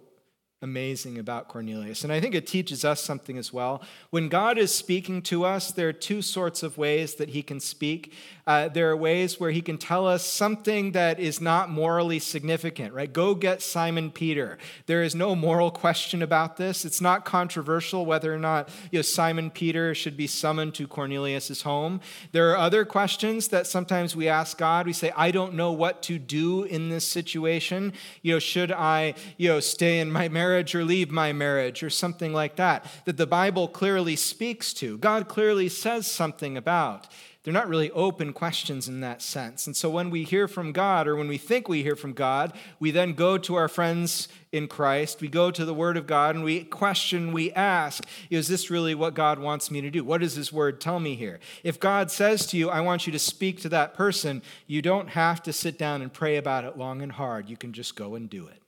amazing 0.64 1.20
about 1.20 1.50
Cornelius. 1.50 2.06
And 2.06 2.14
I 2.14 2.22
think 2.22 2.34
it 2.34 2.48
teaches 2.48 2.86
us 2.86 3.04
something 3.04 3.38
as 3.38 3.52
well. 3.52 3.84
When 4.12 4.30
God 4.30 4.58
is 4.58 4.74
speaking 4.74 5.22
to 5.24 5.44
us, 5.44 5.72
there 5.72 5.90
are 5.90 5.94
two 5.94 6.22
sorts 6.22 6.64
of 6.64 6.78
ways 6.78 7.16
that 7.16 7.30
he 7.30 7.44
can 7.44 7.60
speak. 7.60 8.14
Uh, 8.48 8.70
there 8.70 8.90
are 8.90 8.96
ways 8.96 9.40
where 9.40 9.52
he 9.52 9.62
can 9.62 9.78
tell 9.78 10.08
us 10.08 10.26
something 10.26 10.94
that 10.94 11.20
is 11.20 11.42
not 11.42 11.70
morally 11.70 12.20
significant, 12.20 12.94
right? 12.94 13.12
Go 13.12 13.36
get 13.36 13.62
Simon 13.62 14.10
Peter. 14.10 14.58
There 14.86 15.04
is 15.04 15.14
no 15.14 15.36
moral 15.36 15.70
question 15.70 16.22
about 16.22 16.56
this. 16.56 16.86
It's 16.86 17.02
not 17.02 17.26
controversial 17.26 18.06
whether 18.06 18.34
or 18.34 18.40
not 18.40 18.70
you 18.92 19.00
know, 19.00 19.04
Simon 19.04 19.52
Peter 19.52 19.94
should 19.94 20.16
be 20.16 20.28
summoned 20.28 20.74
to 20.76 20.88
Cornelius's 20.88 21.64
home. 21.64 22.00
There 22.32 22.52
are 22.52 22.58
other 22.58 22.86
questions 22.86 23.50
that 23.50 23.68
sometimes 23.68 24.16
we 24.16 24.30
ask 24.30 24.58
God. 24.58 24.86
We 24.86 24.94
say, 24.94 25.12
I 25.16 25.32
don't 25.32 25.56
know 25.56 25.74
what 25.74 26.02
to 26.04 26.18
do 26.18 26.64
in 26.64 26.90
this 26.90 27.08
situation. 27.08 27.92
You 28.22 28.34
know, 28.34 28.40
should 28.40 28.72
I, 28.72 29.16
you 29.38 29.50
know, 29.50 29.60
stay 29.60 30.00
in 30.00 30.10
my 30.10 30.30
marriage? 30.30 30.53
Marriage 30.54 30.76
or 30.76 30.86
leave 30.86 31.10
my 31.10 31.34
marriage 31.34 31.82
or 31.82 31.90
something 31.90 32.32
like 32.32 32.58
that, 32.58 32.86
that 33.06 33.18
the 33.18 33.26
Bible 33.26 33.68
clearly 33.68 34.16
speaks 34.16 34.72
to. 34.72 35.00
God 35.00 35.28
clearly 35.28 35.68
says 35.68 36.06
something 36.06 36.56
about. 36.56 37.08
They're 37.42 37.52
not 37.52 37.68
really 37.68 37.90
open 37.92 38.34
questions 38.34 38.88
in 38.88 39.02
that 39.02 39.24
sense. 39.24 39.66
And 39.66 39.76
so 39.76 39.90
when 39.90 40.12
we 40.12 40.24
hear 40.24 40.48
from 40.48 40.72
God, 40.72 41.08
or 41.08 41.16
when 41.16 41.28
we 41.28 41.40
think 41.40 41.68
we 41.68 41.82
hear 41.82 41.96
from 41.96 42.14
God, 42.14 42.54
we 42.80 42.92
then 42.92 43.14
go 43.14 43.40
to 43.40 43.56
our 43.56 43.68
friends 43.68 44.28
in 44.52 44.68
Christ, 44.68 45.22
we 45.22 45.28
go 45.28 45.50
to 45.50 45.66
the 45.66 45.74
Word 45.74 45.98
of 45.98 46.06
God, 46.06 46.36
and 46.36 46.44
we 46.44 46.64
question, 46.64 47.34
we 47.34 47.52
ask, 47.54 48.06
is 48.30 48.48
this 48.48 48.70
really 48.70 48.94
what 48.94 49.16
God 49.16 49.40
wants 49.40 49.72
me 49.72 49.82
to 49.82 49.90
do? 49.90 50.04
What 50.04 50.22
does 50.22 50.36
His 50.36 50.54
Word 50.54 50.80
tell 50.80 51.00
me 51.00 51.16
here? 51.16 51.40
If 51.64 51.80
God 51.80 52.12
says 52.12 52.46
to 52.48 52.58
you, 52.58 52.70
I 52.70 52.80
want 52.82 53.08
you 53.08 53.12
to 53.12 53.20
speak 53.20 53.60
to 53.62 53.70
that 53.70 53.96
person, 53.96 54.44
you 54.68 54.84
don't 54.84 55.10
have 55.10 55.42
to 55.44 55.52
sit 55.52 55.80
down 55.80 56.04
and 56.04 56.14
pray 56.14 56.38
about 56.38 56.64
it 56.64 56.78
long 56.78 57.02
and 57.02 57.12
hard. 57.12 57.50
You 57.50 57.58
can 57.58 57.74
just 57.74 57.96
go 57.96 58.14
and 58.14 58.30
do 58.30 58.48
it. 58.48 58.63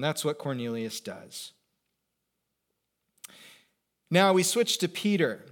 And 0.00 0.04
that's 0.06 0.24
what 0.24 0.38
Cornelius 0.38 0.98
does. 0.98 1.52
Now 4.10 4.32
we 4.32 4.42
switch 4.42 4.78
to 4.78 4.88
Peter. 4.88 5.44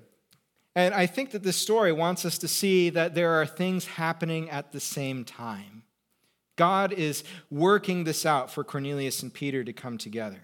And 0.75 0.95
I 0.95 1.05
think 1.05 1.33
that 1.33 1.43
this 1.43 1.59
story 1.59 1.93
wants 1.93 2.25
us 2.25 2.39
to 2.39 2.49
see 2.49 2.89
that 2.89 3.15
there 3.15 3.33
are 3.33 3.45
things 3.45 3.85
happening 3.85 4.49
at 4.49 4.73
the 4.73 4.81
same 4.81 5.27
time. 5.27 5.83
God 6.57 6.95
is 6.95 7.25
working 7.51 8.05
this 8.05 8.25
out 8.25 8.51
for 8.51 8.65
Cornelius 8.65 9.23
and 9.23 9.35
Peter 9.35 9.63
to 9.63 9.73
come 9.75 9.99
together. 9.99 10.41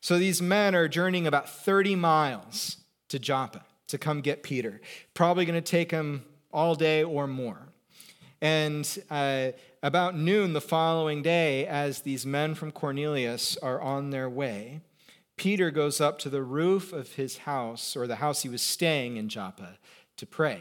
So 0.00 0.20
these 0.20 0.40
men 0.40 0.76
are 0.76 0.86
journeying 0.86 1.26
about 1.26 1.48
30 1.48 1.96
miles 1.96 2.76
to 3.08 3.18
Joppa 3.18 3.64
to 3.88 3.98
come 3.98 4.20
get 4.20 4.44
Peter. 4.44 4.80
Probably 5.14 5.44
going 5.44 5.60
to 5.60 5.68
take 5.68 5.88
them 5.88 6.24
all 6.52 6.76
day 6.76 7.02
or 7.02 7.26
more. 7.26 7.58
And 8.40 8.86
uh, 9.10 9.48
about 9.86 10.16
noon 10.16 10.52
the 10.52 10.60
following 10.60 11.22
day, 11.22 11.64
as 11.64 12.00
these 12.00 12.26
men 12.26 12.56
from 12.56 12.72
Cornelius 12.72 13.56
are 13.58 13.80
on 13.80 14.10
their 14.10 14.28
way, 14.28 14.80
Peter 15.36 15.70
goes 15.70 16.00
up 16.00 16.18
to 16.18 16.28
the 16.28 16.42
roof 16.42 16.92
of 16.92 17.12
his 17.12 17.38
house, 17.38 17.94
or 17.94 18.08
the 18.08 18.16
house 18.16 18.42
he 18.42 18.48
was 18.48 18.60
staying 18.60 19.16
in 19.16 19.28
Joppa, 19.28 19.78
to 20.16 20.26
pray. 20.26 20.60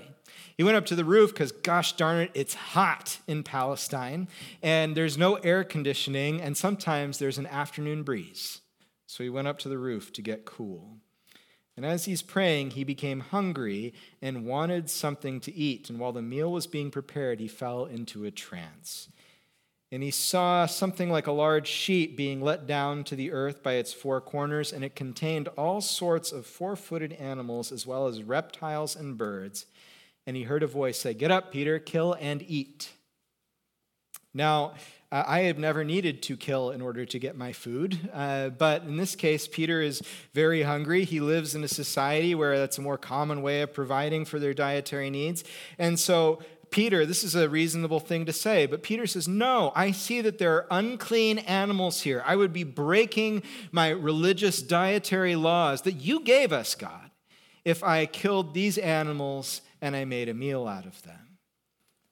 He 0.56 0.64
went 0.64 0.78
up 0.78 0.86
to 0.86 0.96
the 0.96 1.04
roof 1.04 1.34
because, 1.34 1.52
gosh 1.52 1.94
darn 1.94 2.20
it, 2.20 2.32
it's 2.36 2.54
hot 2.54 3.18
in 3.26 3.42
Palestine, 3.42 4.28
and 4.62 4.96
there's 4.96 5.18
no 5.18 5.38
air 5.38 5.64
conditioning, 5.64 6.40
and 6.40 6.56
sometimes 6.56 7.18
there's 7.18 7.40
an 7.40 7.48
afternoon 7.48 8.04
breeze. 8.04 8.62
So 9.08 9.24
he 9.24 9.30
went 9.32 9.48
up 9.48 9.58
to 9.60 9.70
the 9.70 9.80
roof 9.80 10.14
to 10.14 10.22
get 10.22 10.46
cool. 10.46 10.98
And 11.76 11.86
as 11.86 12.06
he's 12.06 12.22
praying, 12.22 12.72
he 12.72 12.84
became 12.84 13.20
hungry 13.20 13.94
and 14.22 14.46
wanted 14.46 14.90
something 14.90 15.42
to 15.42 15.54
eat. 15.54 15.90
And 15.90 16.00
while 16.00 16.14
the 16.14 16.22
meal 16.22 16.52
was 16.52 16.68
being 16.68 16.90
prepared, 16.90 17.40
he 17.40 17.50
fell 17.50 17.86
into 17.86 18.24
a 18.24 18.32
trance. 18.32 19.10
And 19.92 20.02
he 20.02 20.12
saw 20.12 20.66
something 20.66 21.10
like 21.10 21.28
a 21.28 21.32
large 21.32 21.68
sheet 21.68 22.18
being 22.18 22.42
let 22.42 22.66
down 22.66 23.04
to 23.06 23.16
the 23.16 23.32
earth 23.32 23.62
by 23.62 23.74
its 23.74 23.94
four 23.94 24.20
corners, 24.20 24.74
and 24.74 24.84
it 24.84 24.96
contained 24.96 25.48
all 25.50 25.80
sorts 25.80 26.32
of 26.32 26.46
four 26.46 26.76
footed 26.76 27.14
animals, 27.14 27.72
as 27.72 27.86
well 27.86 28.08
as 28.08 28.24
reptiles 28.24 28.96
and 28.96 29.18
birds. 29.18 29.68
And 30.28 30.36
he 30.36 30.44
heard 30.44 30.64
a 30.64 30.68
voice 30.68 31.00
say, 31.00 31.14
Get 31.14 31.32
up, 31.32 31.52
Peter, 31.52 31.78
kill 31.78 32.16
and 32.20 32.44
eat. 32.48 32.92
Now, 34.34 34.74
uh, 35.12 35.24
I 35.26 35.42
have 35.42 35.58
never 35.58 35.86
needed 35.86 36.22
to 36.24 36.36
kill 36.36 36.72
in 36.72 36.82
order 36.82 37.06
to 37.06 37.20
get 37.20 37.38
my 37.38 37.54
food, 37.54 38.10
uh, 38.12 38.50
but 38.50 38.82
in 38.84 38.98
this 38.98 39.16
case, 39.16 39.48
Peter 39.48 39.80
is 39.80 40.02
very 40.34 40.64
hungry. 40.64 41.06
He 41.06 41.22
lives 41.22 41.56
in 41.56 41.64
a 41.64 41.70
society 41.70 42.36
where 42.36 42.58
that's 42.58 42.78
a 42.78 42.82
more 42.82 42.98
common 42.98 43.42
way 43.42 43.62
of 43.62 43.72
providing 43.72 44.26
for 44.26 44.40
their 44.40 44.54
dietary 44.54 45.10
needs. 45.10 45.46
And 45.78 45.98
so, 45.98 46.42
Peter, 46.76 47.06
this 47.06 47.24
is 47.24 47.36
a 47.36 47.48
reasonable 47.48 48.02
thing 48.02 48.26
to 48.26 48.34
say, 48.34 48.66
but 48.66 48.84
Peter 48.84 49.08
says, 49.08 49.30
No, 49.30 49.72
I 49.78 49.92
see 49.92 50.20
that 50.20 50.40
there 50.40 50.56
are 50.56 50.68
unclean 50.70 51.38
animals 51.38 52.02
here. 52.02 52.22
I 52.26 52.36
would 52.36 52.52
be 52.52 52.66
breaking 52.66 53.44
my 53.72 53.92
religious 53.92 54.62
dietary 54.62 55.38
laws 55.38 55.84
that 55.84 55.94
you 55.94 56.20
gave 56.20 56.52
us, 56.52 56.76
God, 56.76 57.12
if 57.64 57.82
I 57.82 58.06
killed 58.06 58.54
these 58.54 58.78
animals 58.78 59.62
and 59.82 59.96
I 59.96 60.04
made 60.04 60.28
a 60.28 60.34
meal 60.34 60.68
out 60.68 60.86
of 60.86 61.02
them. 61.04 61.38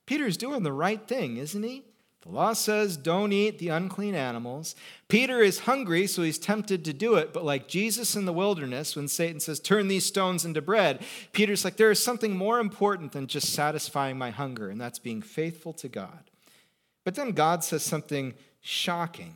Peter's 0.05 0.38
doing 0.38 0.63
the 0.63 0.72
right 0.72 1.05
thing, 1.05 1.36
isn't 1.36 1.63
he? 1.63 1.84
The 2.24 2.32
law 2.32 2.53
says 2.53 2.96
don't 2.96 3.34
eat 3.34 3.60
the 3.60 3.68
unclean 3.68 4.15
animals. 4.15 4.75
Peter 5.10 5.42
is 5.42 5.60
hungry, 5.60 6.08
so 6.08 6.24
he's 6.24 6.39
tempted 6.39 6.86
to 6.86 6.94
do 6.94 7.15
it. 7.15 7.34
But 7.34 7.44
like 7.44 7.68
Jesus 7.68 8.15
in 8.15 8.25
the 8.25 8.34
wilderness, 8.34 8.96
when 8.96 9.10
Satan 9.10 9.42
says, 9.42 9.60
turn 9.60 9.89
these 9.89 10.06
stones 10.06 10.46
into 10.46 10.62
bread, 10.62 11.03
Peter's 11.34 11.65
like, 11.65 11.75
there 11.75 11.92
is 11.92 12.01
something 12.01 12.36
more 12.36 12.60
important 12.60 13.12
than 13.12 13.27
just 13.27 13.53
satisfying 13.53 14.18
my 14.18 14.30
hunger, 14.30 14.70
and 14.70 14.80
that's 14.80 15.00
being 15.00 15.22
faithful 15.22 15.74
to 15.74 15.89
God. 15.89 16.32
But 17.03 17.15
then 17.15 17.32
God 17.32 17.63
says 17.63 17.84
something 17.84 18.34
shocking. 18.62 19.36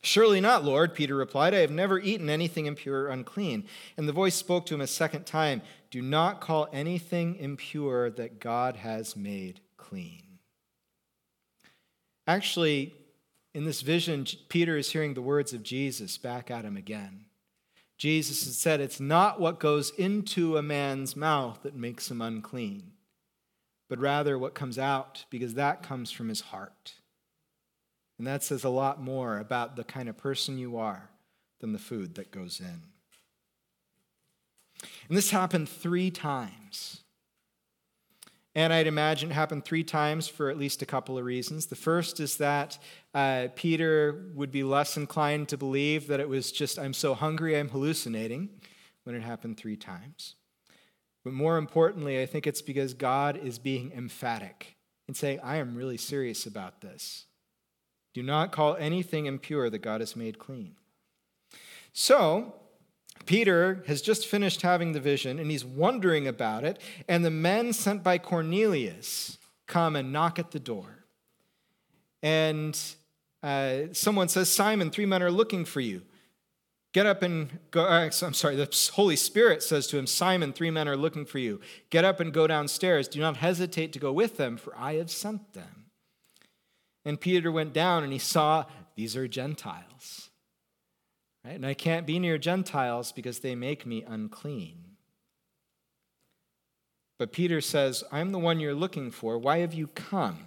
Surely 0.00 0.40
not, 0.40 0.64
Lord, 0.64 0.94
Peter 0.94 1.14
replied. 1.14 1.52
I 1.52 1.58
have 1.58 1.70
never 1.70 1.98
eaten 1.98 2.30
anything 2.30 2.64
impure 2.64 3.02
or 3.02 3.08
unclean. 3.08 3.64
And 3.96 4.08
the 4.08 4.12
voice 4.12 4.36
spoke 4.36 4.64
to 4.66 4.74
him 4.74 4.80
a 4.80 4.86
second 4.86 5.26
time 5.26 5.60
Do 5.90 6.00
not 6.00 6.40
call 6.40 6.68
anything 6.72 7.36
impure 7.36 8.08
that 8.10 8.40
God 8.40 8.76
has 8.76 9.16
made 9.16 9.60
clean. 9.76 10.27
Actually, 12.28 12.94
in 13.54 13.64
this 13.64 13.80
vision, 13.80 14.26
Peter 14.50 14.76
is 14.76 14.92
hearing 14.92 15.14
the 15.14 15.22
words 15.22 15.54
of 15.54 15.62
Jesus 15.62 16.18
back 16.18 16.50
at 16.50 16.66
him 16.66 16.76
again. 16.76 17.24
Jesus 17.96 18.44
had 18.44 18.52
said, 18.52 18.80
It's 18.80 19.00
not 19.00 19.40
what 19.40 19.58
goes 19.58 19.90
into 19.96 20.58
a 20.58 20.62
man's 20.62 21.16
mouth 21.16 21.60
that 21.62 21.74
makes 21.74 22.10
him 22.10 22.20
unclean, 22.20 22.92
but 23.88 23.98
rather 23.98 24.38
what 24.38 24.54
comes 24.54 24.78
out, 24.78 25.24
because 25.30 25.54
that 25.54 25.82
comes 25.82 26.10
from 26.10 26.28
his 26.28 26.42
heart. 26.42 26.92
And 28.18 28.26
that 28.26 28.42
says 28.42 28.62
a 28.62 28.68
lot 28.68 29.00
more 29.00 29.38
about 29.38 29.76
the 29.76 29.84
kind 29.84 30.08
of 30.08 30.18
person 30.18 30.58
you 30.58 30.76
are 30.76 31.08
than 31.60 31.72
the 31.72 31.78
food 31.78 32.14
that 32.16 32.30
goes 32.30 32.60
in. 32.60 32.82
And 35.08 35.16
this 35.16 35.30
happened 35.30 35.70
three 35.70 36.10
times. 36.10 37.00
And 38.58 38.72
I'd 38.72 38.88
imagine 38.88 39.30
it 39.30 39.34
happened 39.34 39.64
three 39.64 39.84
times 39.84 40.26
for 40.26 40.50
at 40.50 40.58
least 40.58 40.82
a 40.82 40.86
couple 40.86 41.16
of 41.16 41.24
reasons. 41.24 41.66
The 41.66 41.76
first 41.76 42.18
is 42.18 42.38
that 42.38 42.76
uh, 43.14 43.46
Peter 43.54 44.32
would 44.34 44.50
be 44.50 44.64
less 44.64 44.96
inclined 44.96 45.48
to 45.50 45.56
believe 45.56 46.08
that 46.08 46.18
it 46.18 46.28
was 46.28 46.50
just, 46.50 46.76
I'm 46.76 46.92
so 46.92 47.14
hungry, 47.14 47.56
I'm 47.56 47.68
hallucinating, 47.68 48.48
when 49.04 49.14
it 49.14 49.22
happened 49.22 49.58
three 49.58 49.76
times. 49.76 50.34
But 51.22 51.34
more 51.34 51.56
importantly, 51.56 52.20
I 52.20 52.26
think 52.26 52.48
it's 52.48 52.60
because 52.60 52.94
God 52.94 53.36
is 53.36 53.60
being 53.60 53.92
emphatic 53.92 54.74
and 55.06 55.16
saying, 55.16 55.38
I 55.44 55.58
am 55.58 55.76
really 55.76 55.96
serious 55.96 56.44
about 56.44 56.80
this. 56.80 57.26
Do 58.12 58.24
not 58.24 58.50
call 58.50 58.74
anything 58.74 59.26
impure 59.26 59.70
that 59.70 59.82
God 59.82 60.00
has 60.00 60.16
made 60.16 60.40
clean. 60.40 60.74
So, 61.92 62.54
Peter 63.28 63.84
has 63.86 64.00
just 64.00 64.26
finished 64.26 64.62
having 64.62 64.92
the 64.92 65.00
vision 65.00 65.38
and 65.38 65.50
he's 65.50 65.62
wondering 65.62 66.26
about 66.26 66.64
it, 66.64 66.80
and 67.06 67.22
the 67.22 67.30
men 67.30 67.74
sent 67.74 68.02
by 68.02 68.16
Cornelius 68.16 69.36
come 69.66 69.96
and 69.96 70.10
knock 70.10 70.38
at 70.38 70.50
the 70.50 70.58
door. 70.58 71.04
And 72.22 72.80
uh, 73.42 73.92
someone 73.92 74.28
says, 74.28 74.48
Simon, 74.48 74.90
three 74.90 75.04
men 75.04 75.22
are 75.22 75.30
looking 75.30 75.66
for 75.66 75.80
you. 75.80 76.04
Get 76.94 77.04
up 77.04 77.22
and 77.22 77.50
go. 77.70 77.84
Uh, 77.84 78.08
I'm 78.22 78.32
sorry, 78.32 78.56
the 78.56 78.90
Holy 78.94 79.16
Spirit 79.16 79.62
says 79.62 79.86
to 79.88 79.98
him, 79.98 80.06
Simon, 80.06 80.54
three 80.54 80.70
men 80.70 80.88
are 80.88 80.96
looking 80.96 81.26
for 81.26 81.38
you. 81.38 81.60
Get 81.90 82.06
up 82.06 82.20
and 82.20 82.32
go 82.32 82.46
downstairs. 82.46 83.08
Do 83.08 83.20
not 83.20 83.36
hesitate 83.36 83.92
to 83.92 83.98
go 83.98 84.10
with 84.10 84.38
them, 84.38 84.56
for 84.56 84.74
I 84.74 84.94
have 84.94 85.10
sent 85.10 85.52
them. 85.52 85.90
And 87.04 87.20
Peter 87.20 87.52
went 87.52 87.74
down 87.74 88.04
and 88.04 88.12
he 88.12 88.18
saw 88.18 88.64
these 88.96 89.16
are 89.16 89.28
Gentiles. 89.28 90.27
Right? 91.48 91.56
And 91.56 91.64
I 91.64 91.72
can't 91.72 92.06
be 92.06 92.18
near 92.18 92.36
Gentiles 92.36 93.10
because 93.10 93.38
they 93.38 93.54
make 93.54 93.86
me 93.86 94.04
unclean. 94.06 94.84
But 97.18 97.32
Peter 97.32 97.62
says, 97.62 98.04
I'm 98.12 98.32
the 98.32 98.38
one 98.38 98.60
you're 98.60 98.74
looking 98.74 99.10
for. 99.10 99.38
Why 99.38 99.58
have 99.60 99.72
you 99.72 99.86
come? 99.86 100.44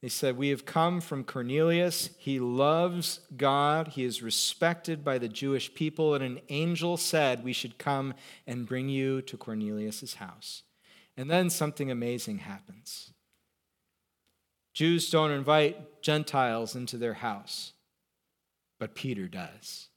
They 0.00 0.08
said, 0.08 0.38
We 0.38 0.48
have 0.48 0.64
come 0.64 1.02
from 1.02 1.24
Cornelius. 1.24 2.10
He 2.18 2.40
loves 2.40 3.20
God. 3.36 3.88
He 3.88 4.04
is 4.04 4.22
respected 4.22 5.04
by 5.04 5.18
the 5.18 5.28
Jewish 5.28 5.74
people. 5.74 6.14
And 6.14 6.24
an 6.24 6.40
angel 6.48 6.96
said, 6.96 7.44
We 7.44 7.52
should 7.52 7.76
come 7.76 8.14
and 8.46 8.66
bring 8.66 8.88
you 8.88 9.20
to 9.22 9.36
Cornelius' 9.36 10.14
house. 10.14 10.62
And 11.18 11.30
then 11.30 11.50
something 11.50 11.90
amazing 11.90 12.38
happens. 12.38 13.12
Jews 14.72 15.10
don't 15.10 15.30
invite 15.30 16.00
Gentiles 16.00 16.74
into 16.74 16.96
their 16.96 17.14
house. 17.14 17.74
But 18.80 18.96
Peter 18.96 19.28
does. 19.28 19.88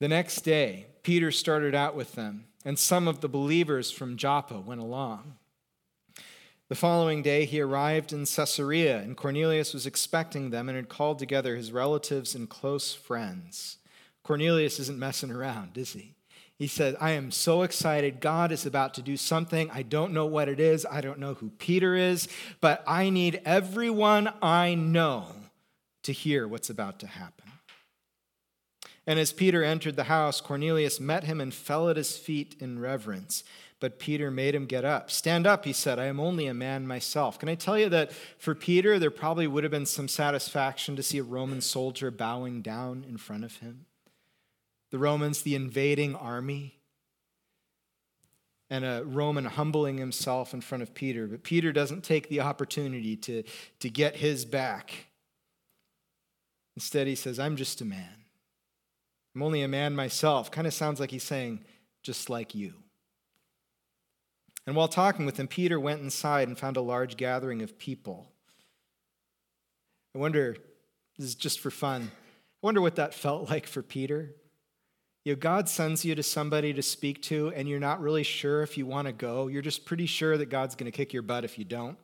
The 0.00 0.08
next 0.08 0.40
day, 0.40 0.86
Peter 1.02 1.30
started 1.30 1.74
out 1.74 1.94
with 1.94 2.14
them, 2.14 2.46
and 2.64 2.78
some 2.78 3.06
of 3.06 3.20
the 3.20 3.28
believers 3.28 3.90
from 3.90 4.16
Joppa 4.16 4.58
went 4.60 4.80
along. 4.80 5.34
The 6.68 6.74
following 6.74 7.20
day, 7.20 7.44
he 7.44 7.60
arrived 7.60 8.12
in 8.12 8.24
Caesarea, 8.24 8.98
and 8.98 9.16
Cornelius 9.16 9.74
was 9.74 9.86
expecting 9.86 10.50
them 10.50 10.68
and 10.68 10.76
had 10.76 10.88
called 10.88 11.18
together 11.18 11.56
his 11.56 11.72
relatives 11.72 12.34
and 12.34 12.48
close 12.48 12.94
friends. 12.94 13.78
Cornelius 14.22 14.78
isn't 14.80 14.98
messing 14.98 15.30
around, 15.30 15.76
is 15.76 15.92
he? 15.92 16.14
He 16.58 16.66
said, 16.66 16.96
I 17.00 17.12
am 17.12 17.30
so 17.30 17.62
excited. 17.62 18.20
God 18.20 18.52
is 18.52 18.66
about 18.66 18.94
to 18.94 19.02
do 19.02 19.16
something. 19.16 19.70
I 19.70 19.82
don't 19.82 20.12
know 20.12 20.26
what 20.26 20.48
it 20.48 20.60
is. 20.60 20.86
I 20.88 21.00
don't 21.00 21.18
know 21.18 21.34
who 21.34 21.50
Peter 21.50 21.96
is, 21.96 22.28
but 22.60 22.84
I 22.86 23.10
need 23.10 23.40
everyone 23.44 24.32
I 24.40 24.74
know 24.74 25.26
to 26.04 26.12
hear 26.12 26.46
what's 26.46 26.70
about 26.70 26.98
to 27.00 27.06
happen. 27.06 27.50
And 29.06 29.18
as 29.18 29.32
Peter 29.32 29.64
entered 29.64 29.96
the 29.96 30.04
house, 30.04 30.40
Cornelius 30.40 31.00
met 31.00 31.24
him 31.24 31.40
and 31.40 31.52
fell 31.52 31.88
at 31.88 31.96
his 31.96 32.16
feet 32.16 32.54
in 32.60 32.78
reverence. 32.78 33.42
But 33.80 33.98
Peter 33.98 34.30
made 34.30 34.54
him 34.54 34.66
get 34.66 34.84
up. 34.84 35.10
Stand 35.10 35.44
up, 35.44 35.64
he 35.64 35.72
said. 35.72 35.98
I 35.98 36.04
am 36.04 36.20
only 36.20 36.46
a 36.46 36.54
man 36.54 36.86
myself. 36.86 37.36
Can 37.36 37.48
I 37.48 37.56
tell 37.56 37.76
you 37.76 37.88
that 37.88 38.12
for 38.38 38.54
Peter, 38.54 39.00
there 39.00 39.10
probably 39.10 39.48
would 39.48 39.64
have 39.64 39.72
been 39.72 39.86
some 39.86 40.06
satisfaction 40.06 40.94
to 40.94 41.02
see 41.02 41.18
a 41.18 41.24
Roman 41.24 41.60
soldier 41.60 42.12
bowing 42.12 42.62
down 42.62 43.04
in 43.08 43.16
front 43.16 43.42
of 43.42 43.56
him? 43.56 43.86
The 44.92 44.98
Romans, 44.98 45.42
the 45.42 45.56
invading 45.56 46.14
army, 46.14 46.78
and 48.70 48.84
a 48.84 49.02
Roman 49.04 49.46
humbling 49.46 49.98
himself 49.98 50.54
in 50.54 50.60
front 50.60 50.82
of 50.82 50.94
Peter. 50.94 51.26
But 51.26 51.42
Peter 51.42 51.72
doesn't 51.72 52.04
take 52.04 52.28
the 52.28 52.40
opportunity 52.40 53.16
to, 53.16 53.42
to 53.80 53.90
get 53.90 54.16
his 54.16 54.44
back. 54.44 55.06
Instead, 56.76 57.06
he 57.06 57.14
says, 57.14 57.38
I'm 57.38 57.56
just 57.56 57.80
a 57.80 57.84
man. 57.84 58.24
I'm 59.34 59.42
only 59.42 59.62
a 59.62 59.68
man 59.68 59.96
myself. 59.96 60.50
Kind 60.50 60.66
of 60.66 60.74
sounds 60.74 61.00
like 61.00 61.10
he's 61.10 61.22
saying, 61.22 61.64
just 62.02 62.30
like 62.30 62.54
you. 62.54 62.74
And 64.66 64.76
while 64.76 64.88
talking 64.88 65.26
with 65.26 65.38
him, 65.38 65.48
Peter 65.48 65.80
went 65.80 66.02
inside 66.02 66.48
and 66.48 66.58
found 66.58 66.76
a 66.76 66.82
large 66.82 67.16
gathering 67.16 67.62
of 67.62 67.78
people. 67.78 68.30
I 70.14 70.18
wonder, 70.18 70.56
this 71.18 71.28
is 71.28 71.34
just 71.34 71.60
for 71.60 71.70
fun, 71.70 72.10
I 72.12 72.66
wonder 72.66 72.80
what 72.80 72.96
that 72.96 73.14
felt 73.14 73.50
like 73.50 73.66
for 73.66 73.82
Peter. 73.82 74.34
You 75.24 75.34
know, 75.34 75.38
God 75.38 75.68
sends 75.68 76.04
you 76.04 76.16
to 76.16 76.22
somebody 76.22 76.72
to 76.72 76.82
speak 76.82 77.22
to, 77.22 77.52
and 77.54 77.68
you're 77.68 77.78
not 77.78 78.00
really 78.00 78.24
sure 78.24 78.62
if 78.62 78.76
you 78.76 78.86
want 78.86 79.06
to 79.06 79.12
go. 79.12 79.46
You're 79.46 79.62
just 79.62 79.84
pretty 79.84 80.06
sure 80.06 80.36
that 80.36 80.46
God's 80.46 80.74
going 80.74 80.90
to 80.90 80.96
kick 80.96 81.12
your 81.12 81.22
butt 81.22 81.44
if 81.44 81.60
you 81.60 81.64
don't. 81.64 81.96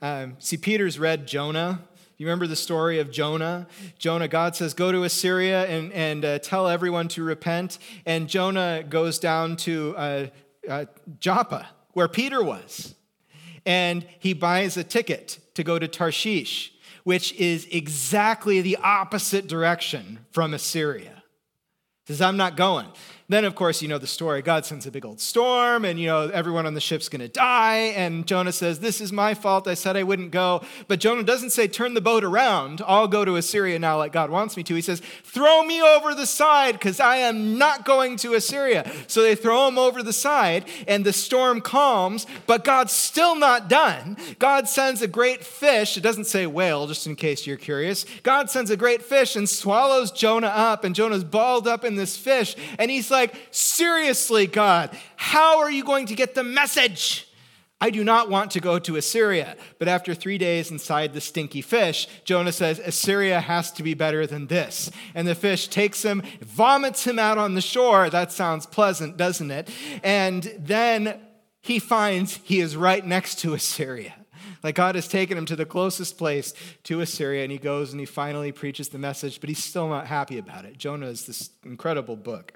Um, 0.00 0.36
see, 0.38 0.56
Peter's 0.56 0.96
read 0.96 1.26
Jonah. 1.26 1.80
You 2.18 2.26
remember 2.26 2.46
the 2.46 2.54
story 2.54 3.00
of 3.00 3.10
Jonah? 3.10 3.66
Jonah, 3.98 4.28
God 4.28 4.54
says, 4.54 4.74
Go 4.74 4.92
to 4.92 5.02
Assyria 5.02 5.66
and, 5.66 5.92
and 5.92 6.24
uh, 6.24 6.38
tell 6.38 6.68
everyone 6.68 7.08
to 7.08 7.24
repent. 7.24 7.78
And 8.06 8.28
Jonah 8.28 8.84
goes 8.88 9.18
down 9.18 9.56
to 9.56 9.96
uh, 9.96 10.26
uh, 10.68 10.84
Joppa, 11.18 11.68
where 11.94 12.06
Peter 12.06 12.44
was. 12.44 12.94
And 13.66 14.06
he 14.20 14.34
buys 14.34 14.76
a 14.76 14.84
ticket 14.84 15.40
to 15.54 15.64
go 15.64 15.80
to 15.80 15.88
Tarshish, 15.88 16.74
which 17.02 17.32
is 17.32 17.66
exactly 17.72 18.60
the 18.60 18.76
opposite 18.76 19.48
direction 19.48 20.20
from 20.30 20.54
Assyria 20.54 21.19
says, 22.10 22.22
I'm 22.22 22.36
not 22.36 22.56
going. 22.56 22.86
Then, 23.30 23.44
of 23.44 23.54
course, 23.54 23.80
you 23.80 23.86
know 23.86 23.98
the 23.98 24.08
story. 24.08 24.42
God 24.42 24.66
sends 24.66 24.86
a 24.86 24.90
big 24.90 25.06
old 25.06 25.20
storm, 25.20 25.84
and 25.84 26.00
you 26.00 26.08
know 26.08 26.30
everyone 26.30 26.66
on 26.66 26.74
the 26.74 26.80
ship's 26.80 27.08
going 27.08 27.20
to 27.20 27.28
die. 27.28 27.92
And 27.94 28.26
Jonah 28.26 28.50
says, 28.50 28.80
"This 28.80 29.00
is 29.00 29.12
my 29.12 29.34
fault. 29.34 29.68
I 29.68 29.74
said 29.74 29.96
I 29.96 30.02
wouldn't 30.02 30.32
go." 30.32 30.62
But 30.88 30.98
Jonah 30.98 31.22
doesn't 31.22 31.50
say, 31.50 31.68
"Turn 31.68 31.94
the 31.94 32.00
boat 32.00 32.24
around. 32.24 32.82
I'll 32.84 33.06
go 33.06 33.24
to 33.24 33.36
Assyria 33.36 33.78
now, 33.78 33.98
like 33.98 34.12
God 34.12 34.30
wants 34.30 34.56
me 34.56 34.64
to." 34.64 34.74
He 34.74 34.82
says, 34.82 35.00
"Throw 35.22 35.62
me 35.62 35.80
over 35.80 36.12
the 36.12 36.26
side, 36.26 36.72
because 36.72 36.98
I 36.98 37.18
am 37.18 37.56
not 37.56 37.84
going 37.84 38.16
to 38.16 38.34
Assyria." 38.34 38.90
So 39.06 39.22
they 39.22 39.36
throw 39.36 39.68
him 39.68 39.78
over 39.78 40.02
the 40.02 40.12
side, 40.12 40.64
and 40.88 41.04
the 41.04 41.12
storm 41.12 41.60
calms. 41.60 42.26
But 42.48 42.64
God's 42.64 42.92
still 42.92 43.36
not 43.36 43.68
done. 43.68 44.16
God 44.40 44.68
sends 44.68 45.02
a 45.02 45.06
great 45.06 45.44
fish. 45.44 45.96
It 45.96 46.02
doesn't 46.02 46.24
say 46.24 46.48
whale, 46.48 46.88
just 46.88 47.06
in 47.06 47.14
case 47.14 47.46
you're 47.46 47.56
curious. 47.56 48.04
God 48.24 48.50
sends 48.50 48.72
a 48.72 48.76
great 48.76 49.04
fish 49.04 49.36
and 49.36 49.48
swallows 49.48 50.10
Jonah 50.10 50.48
up, 50.48 50.82
and 50.82 50.96
Jonah's 50.96 51.22
balled 51.22 51.68
up 51.68 51.84
in 51.84 51.94
this 51.94 52.16
fish, 52.16 52.56
and 52.76 52.90
he's 52.90 53.08
like 53.08 53.19
like, 53.20 53.34
seriously, 53.50 54.46
God, 54.46 54.96
how 55.16 55.58
are 55.58 55.70
you 55.70 55.84
going 55.84 56.06
to 56.06 56.14
get 56.14 56.34
the 56.34 56.42
message? 56.42 57.26
I 57.82 57.90
do 57.90 58.04
not 58.04 58.28
want 58.28 58.50
to 58.52 58.60
go 58.60 58.78
to 58.78 58.96
Assyria. 58.96 59.56
But 59.78 59.88
after 59.88 60.14
three 60.14 60.38
days 60.38 60.70
inside 60.70 61.12
the 61.12 61.20
stinky 61.20 61.62
fish, 61.62 62.08
Jonah 62.24 62.52
says, 62.52 62.78
Assyria 62.78 63.40
has 63.40 63.72
to 63.72 63.82
be 63.82 63.94
better 63.94 64.26
than 64.26 64.46
this. 64.46 64.90
And 65.14 65.26
the 65.28 65.34
fish 65.34 65.68
takes 65.68 66.02
him, 66.02 66.22
vomits 66.40 67.04
him 67.04 67.18
out 67.18 67.38
on 67.38 67.54
the 67.54 67.60
shore. 67.60 68.10
That 68.10 68.32
sounds 68.32 68.66
pleasant, 68.66 69.16
doesn't 69.16 69.50
it? 69.50 69.70
And 70.02 70.42
then 70.58 71.20
he 71.60 71.78
finds 71.78 72.36
he 72.44 72.60
is 72.60 72.76
right 72.76 73.04
next 73.04 73.38
to 73.40 73.54
Assyria. 73.54 74.14
Like 74.62 74.74
God 74.74 74.94
has 74.94 75.08
taken 75.08 75.38
him 75.38 75.46
to 75.46 75.56
the 75.56 75.64
closest 75.64 76.18
place 76.18 76.52
to 76.84 77.00
Assyria, 77.00 77.44
and 77.44 77.52
he 77.52 77.58
goes 77.58 77.92
and 77.92 78.00
he 78.00 78.06
finally 78.06 78.52
preaches 78.52 78.90
the 78.90 78.98
message, 78.98 79.40
but 79.40 79.48
he's 79.48 79.62
still 79.64 79.88
not 79.88 80.06
happy 80.06 80.36
about 80.36 80.66
it. 80.66 80.76
Jonah 80.76 81.06
is 81.06 81.24
this 81.24 81.50
incredible 81.64 82.16
book. 82.16 82.52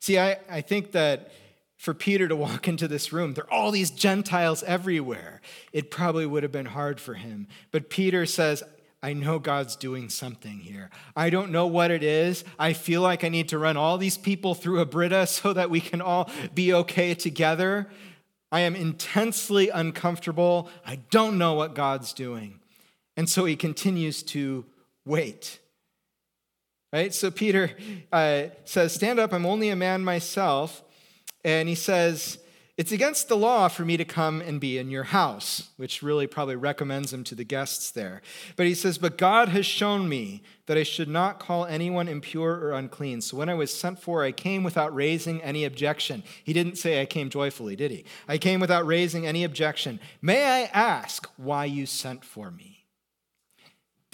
See, 0.00 0.18
I, 0.18 0.38
I 0.48 0.60
think 0.60 0.92
that 0.92 1.32
for 1.76 1.94
Peter 1.94 2.28
to 2.28 2.36
walk 2.36 2.68
into 2.68 2.88
this 2.88 3.12
room, 3.12 3.34
there 3.34 3.44
are 3.44 3.52
all 3.52 3.70
these 3.70 3.90
Gentiles 3.90 4.62
everywhere. 4.64 5.40
It 5.72 5.90
probably 5.90 6.26
would 6.26 6.42
have 6.42 6.52
been 6.52 6.66
hard 6.66 7.00
for 7.00 7.14
him. 7.14 7.48
But 7.70 7.90
Peter 7.90 8.26
says, 8.26 8.62
I 9.02 9.12
know 9.12 9.38
God's 9.38 9.76
doing 9.76 10.08
something 10.08 10.58
here. 10.58 10.90
I 11.14 11.30
don't 11.30 11.52
know 11.52 11.66
what 11.66 11.90
it 11.90 12.02
is. 12.02 12.44
I 12.58 12.72
feel 12.72 13.02
like 13.02 13.24
I 13.24 13.28
need 13.28 13.50
to 13.50 13.58
run 13.58 13.76
all 13.76 13.98
these 13.98 14.16
people 14.16 14.54
through 14.54 14.80
a 14.80 14.86
Brita 14.86 15.26
so 15.28 15.52
that 15.52 15.70
we 15.70 15.80
can 15.80 16.00
all 16.00 16.30
be 16.54 16.72
okay 16.72 17.14
together. 17.14 17.88
I 18.50 18.60
am 18.60 18.74
intensely 18.74 19.68
uncomfortable. 19.68 20.70
I 20.84 20.96
don't 21.10 21.36
know 21.38 21.54
what 21.54 21.74
God's 21.74 22.12
doing. 22.12 22.60
And 23.16 23.28
so 23.28 23.44
he 23.44 23.56
continues 23.56 24.22
to 24.24 24.64
wait. 25.04 25.58
Right? 26.92 27.12
So 27.12 27.30
Peter 27.30 27.70
uh, 28.12 28.44
says, 28.64 28.94
Stand 28.94 29.18
up, 29.18 29.32
I'm 29.32 29.46
only 29.46 29.68
a 29.68 29.76
man 29.76 30.04
myself. 30.04 30.82
And 31.44 31.68
he 31.68 31.74
says, 31.74 32.38
It's 32.76 32.92
against 32.92 33.28
the 33.28 33.36
law 33.36 33.68
for 33.68 33.84
me 33.84 33.96
to 33.96 34.04
come 34.04 34.40
and 34.40 34.60
be 34.60 34.78
in 34.78 34.90
your 34.90 35.04
house, 35.04 35.70
which 35.76 36.02
really 36.02 36.26
probably 36.26 36.56
recommends 36.56 37.12
him 37.12 37.24
to 37.24 37.34
the 37.34 37.44
guests 37.44 37.90
there. 37.90 38.22
But 38.54 38.66
he 38.66 38.74
says, 38.74 38.98
But 38.98 39.18
God 39.18 39.48
has 39.48 39.66
shown 39.66 40.08
me 40.08 40.42
that 40.66 40.78
I 40.78 40.84
should 40.84 41.08
not 41.08 41.40
call 41.40 41.64
anyone 41.66 42.08
impure 42.08 42.52
or 42.52 42.72
unclean. 42.72 43.20
So 43.20 43.36
when 43.36 43.48
I 43.48 43.54
was 43.54 43.74
sent 43.74 44.00
for, 44.00 44.22
I 44.22 44.32
came 44.32 44.62
without 44.62 44.94
raising 44.94 45.42
any 45.42 45.64
objection. 45.64 46.22
He 46.44 46.52
didn't 46.52 46.78
say 46.78 47.00
I 47.00 47.06
came 47.06 47.30
joyfully, 47.30 47.74
did 47.74 47.90
he? 47.90 48.04
I 48.28 48.38
came 48.38 48.60
without 48.60 48.86
raising 48.86 49.26
any 49.26 49.42
objection. 49.42 49.98
May 50.22 50.44
I 50.44 50.70
ask 50.72 51.28
why 51.36 51.64
you 51.64 51.84
sent 51.84 52.24
for 52.24 52.50
me? 52.50 52.75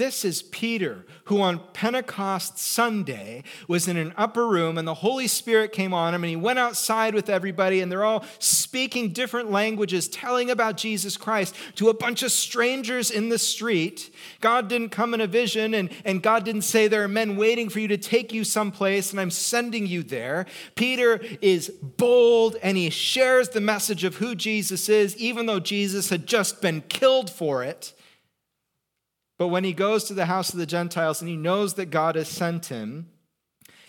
This 0.03 0.25
is 0.25 0.43
Peter, 0.43 1.07
who 1.27 1.41
on 1.43 1.61
Pentecost 1.75 2.59
Sunday 2.59 3.45
was 3.69 3.87
in 3.87 3.97
an 3.97 4.13
upper 4.17 4.49
room 4.49 4.77
and 4.77 4.89
the 4.89 4.95
Holy 4.95 5.29
Spirit 5.29 5.71
came 5.71 5.95
on 5.95 6.13
him 6.13 6.25
and 6.25 6.29
he 6.29 6.35
went 6.35 6.59
outside 6.59 7.15
with 7.15 7.31
everybody 7.31 7.81
and 7.81 7.93
they're 7.93 8.03
all 8.03 8.25
speaking 8.41 9.13
different 9.13 9.53
languages, 9.53 10.09
telling 10.09 10.51
about 10.51 10.77
Jesus 10.77 11.17
Christ 11.17 11.55
to 11.77 11.89
a 11.89 11.95
bunch 11.95 12.25
of 12.25 12.33
strangers 12.33 13.13
in 13.13 13.29
the 13.29 13.39
street. 13.39 14.13
God 14.41 14.67
didn't 14.67 14.89
come 14.89 15.15
in 15.15 15.21
a 15.21 15.29
vision 15.29 15.73
and, 15.73 15.89
and 16.05 16.21
God 16.21 16.45
didn't 16.45 16.63
say, 16.63 16.89
There 16.89 17.05
are 17.05 17.09
men 17.09 17.37
waiting 17.37 17.69
for 17.69 17.79
you 17.79 17.87
to 17.87 17.97
take 17.97 18.33
you 18.33 18.43
someplace 18.43 19.13
and 19.13 19.21
I'm 19.21 19.31
sending 19.31 19.87
you 19.87 20.03
there. 20.03 20.47
Peter 20.75 21.21
is 21.41 21.69
bold 21.69 22.57
and 22.61 22.77
he 22.77 22.91
shares 22.91 23.51
the 23.51 23.61
message 23.61 24.03
of 24.03 24.17
who 24.17 24.35
Jesus 24.35 24.89
is, 24.89 25.17
even 25.17 25.47
though 25.47 25.61
Jesus 25.61 26.11
had 26.11 26.27
just 26.27 26.61
been 26.61 26.81
killed 26.89 27.31
for 27.31 27.63
it. 27.63 27.95
But 29.43 29.49
when 29.49 29.65
he 29.65 29.73
goes 29.73 30.05
to 30.05 30.15
the 30.15 30.27
house 30.27 30.53
of 30.53 30.61
the 30.61 30.67
Gentiles 30.67 31.21
and 31.21 31.29
he 31.29 31.35
knows 31.35 31.75
that 31.75 31.87
God 31.87 32.15
has 32.15 32.29
sent 32.29 32.67
him, 32.67 33.09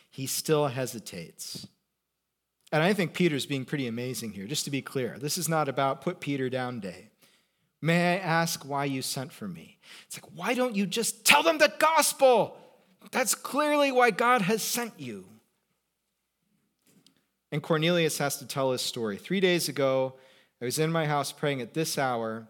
he 0.10 0.26
still 0.26 0.66
hesitates. 0.66 1.68
And 2.72 2.82
I 2.82 2.94
think 2.94 3.14
Peter's 3.14 3.46
being 3.46 3.64
pretty 3.64 3.86
amazing 3.86 4.32
here, 4.32 4.48
just 4.48 4.66
to 4.66 4.72
be 4.72 4.82
clear. 4.82 5.16
This 5.20 5.38
is 5.38 5.48
not 5.48 5.70
about 5.70 6.02
put 6.02 6.20
Peter 6.20 6.50
down 6.50 6.80
day. 6.80 7.10
May 7.84 8.16
I 8.16 8.18
ask 8.18 8.68
why 8.68 8.86
you 8.86 9.04
sent 9.04 9.32
for 9.32 9.48
me? 9.48 9.78
It's 10.08 10.20
like, 10.20 10.32
why 10.34 10.56
don't 10.56 10.76
you 10.76 10.88
just 10.88 11.24
tell 11.24 11.44
them 11.44 11.60
the 11.60 11.72
gospel? 11.78 12.58
That's 13.12 13.36
clearly 13.36 13.92
why 13.92 14.10
God 14.10 14.42
has 14.42 14.64
sent 14.64 15.00
you. 15.00 15.24
And 17.52 17.62
Cornelius 17.62 18.18
has 18.18 18.38
to 18.38 18.48
tell 18.48 18.72
his 18.72 18.82
story. 18.82 19.18
Three 19.18 19.40
days 19.40 19.70
ago, 19.70 20.16
I 20.60 20.66
was 20.66 20.80
in 20.80 20.92
my 20.92 21.06
house 21.06 21.32
praying 21.32 21.62
at 21.62 21.76
this 21.76 22.00
hour, 22.00 22.48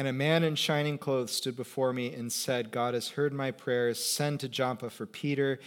and 0.00 0.08
a 0.08 0.14
man 0.14 0.42
in 0.44 0.54
shining 0.54 0.96
clothes 0.96 1.30
stood 1.30 1.54
before 1.54 1.92
me 1.92 2.14
and 2.14 2.32
said, 2.32 2.70
God 2.70 2.94
has 2.94 3.10
heard 3.10 3.34
my 3.34 3.50
prayers. 3.50 4.02
Send 4.02 4.40
to 4.40 4.48
Joppa 4.48 4.88
for 4.88 5.04
Peter. 5.04 5.58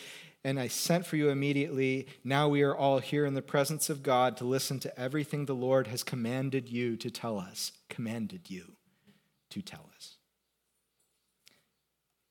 And 0.44 0.60
I 0.60 0.70
sent 0.70 1.06
for 1.06 1.18
you 1.18 1.30
immediately. 1.30 2.08
Now 2.24 2.50
we 2.50 2.64
are 2.64 2.76
all 2.76 2.98
here 2.98 3.28
in 3.28 3.36
the 3.36 3.44
presence 3.44 3.92
of 3.92 4.02
God 4.02 4.36
to 4.38 4.44
listen 4.44 4.80
to 4.80 5.00
everything 5.00 5.46
the 5.46 5.54
Lord 5.54 5.86
has 5.86 6.02
commanded 6.02 6.68
you 6.68 6.98
to 6.98 7.12
tell 7.12 7.38
us. 7.38 7.74
Commanded 7.90 8.50
you 8.50 8.72
to 9.52 9.62
tell 9.62 9.88
us. 9.96 10.16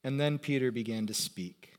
And 0.03 0.19
then 0.19 0.41
Peter 0.41 0.73
began 0.73 1.07
to 1.07 1.15
speak. 1.15 1.75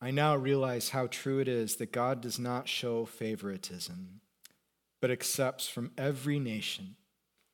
I 0.00 0.12
now 0.12 0.34
realize 0.34 0.88
how 0.88 1.08
true 1.08 1.40
it 1.40 1.48
is 1.48 1.76
that 1.76 1.92
God 1.92 2.22
does 2.22 2.38
not 2.38 2.68
show 2.68 3.04
favoritism, 3.04 4.22
but 4.98 5.10
accepts 5.10 5.68
from 5.68 5.90
every 5.98 6.38
nation 6.38 6.96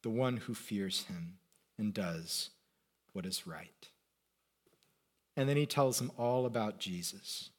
the 0.07 0.11
one 0.11 0.37
who 0.37 0.55
fears 0.55 1.03
him 1.07 1.35
and 1.77 1.93
does 1.93 2.51
what 3.13 3.27
is 3.27 3.45
right. 3.45 3.89
And 5.37 5.49
then 5.49 5.57
he 5.57 5.67
tells 5.67 5.99
them 5.99 6.13
all 6.17 6.47
about 6.47 6.79
Jesus. 6.79 7.51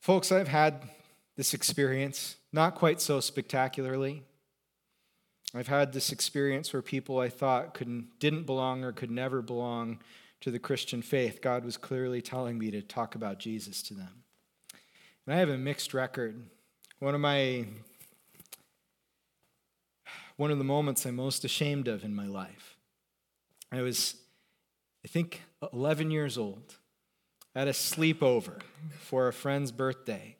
Folks, 0.00 0.32
I've 0.32 0.48
had 0.48 0.88
this 1.36 1.52
experience, 1.52 2.36
not 2.54 2.74
quite 2.74 3.02
so 3.02 3.20
spectacularly. 3.20 4.22
I've 5.54 5.68
had 5.68 5.92
this 5.92 6.10
experience 6.10 6.72
where 6.72 6.80
people 6.80 7.18
I 7.18 7.28
thought 7.28 7.74
couldn't, 7.74 8.18
didn't 8.18 8.44
belong 8.44 8.82
or 8.82 8.92
could 8.92 9.10
never 9.10 9.42
belong 9.42 9.98
to 10.40 10.50
the 10.50 10.58
Christian 10.58 11.02
faith, 11.02 11.42
God 11.42 11.66
was 11.66 11.76
clearly 11.76 12.22
telling 12.22 12.58
me 12.58 12.70
to 12.70 12.80
talk 12.80 13.14
about 13.14 13.40
Jesus 13.40 13.82
to 13.82 13.92
them. 13.92 14.22
And 15.26 15.34
I 15.34 15.38
have 15.38 15.50
a 15.50 15.58
mixed 15.58 15.92
record. 15.92 16.46
One 16.98 17.14
of 17.14 17.20
my 17.20 17.66
one 20.38 20.52
of 20.52 20.58
the 20.58 20.64
moments 20.64 21.04
I'm 21.04 21.16
most 21.16 21.44
ashamed 21.44 21.88
of 21.88 22.04
in 22.04 22.14
my 22.14 22.26
life. 22.26 22.76
I 23.72 23.82
was, 23.82 24.14
I 25.04 25.08
think, 25.08 25.42
11 25.72 26.12
years 26.12 26.38
old 26.38 26.76
at 27.56 27.66
a 27.66 27.72
sleepover 27.72 28.60
for 29.00 29.26
a 29.26 29.32
friend's 29.32 29.72
birthday, 29.72 30.36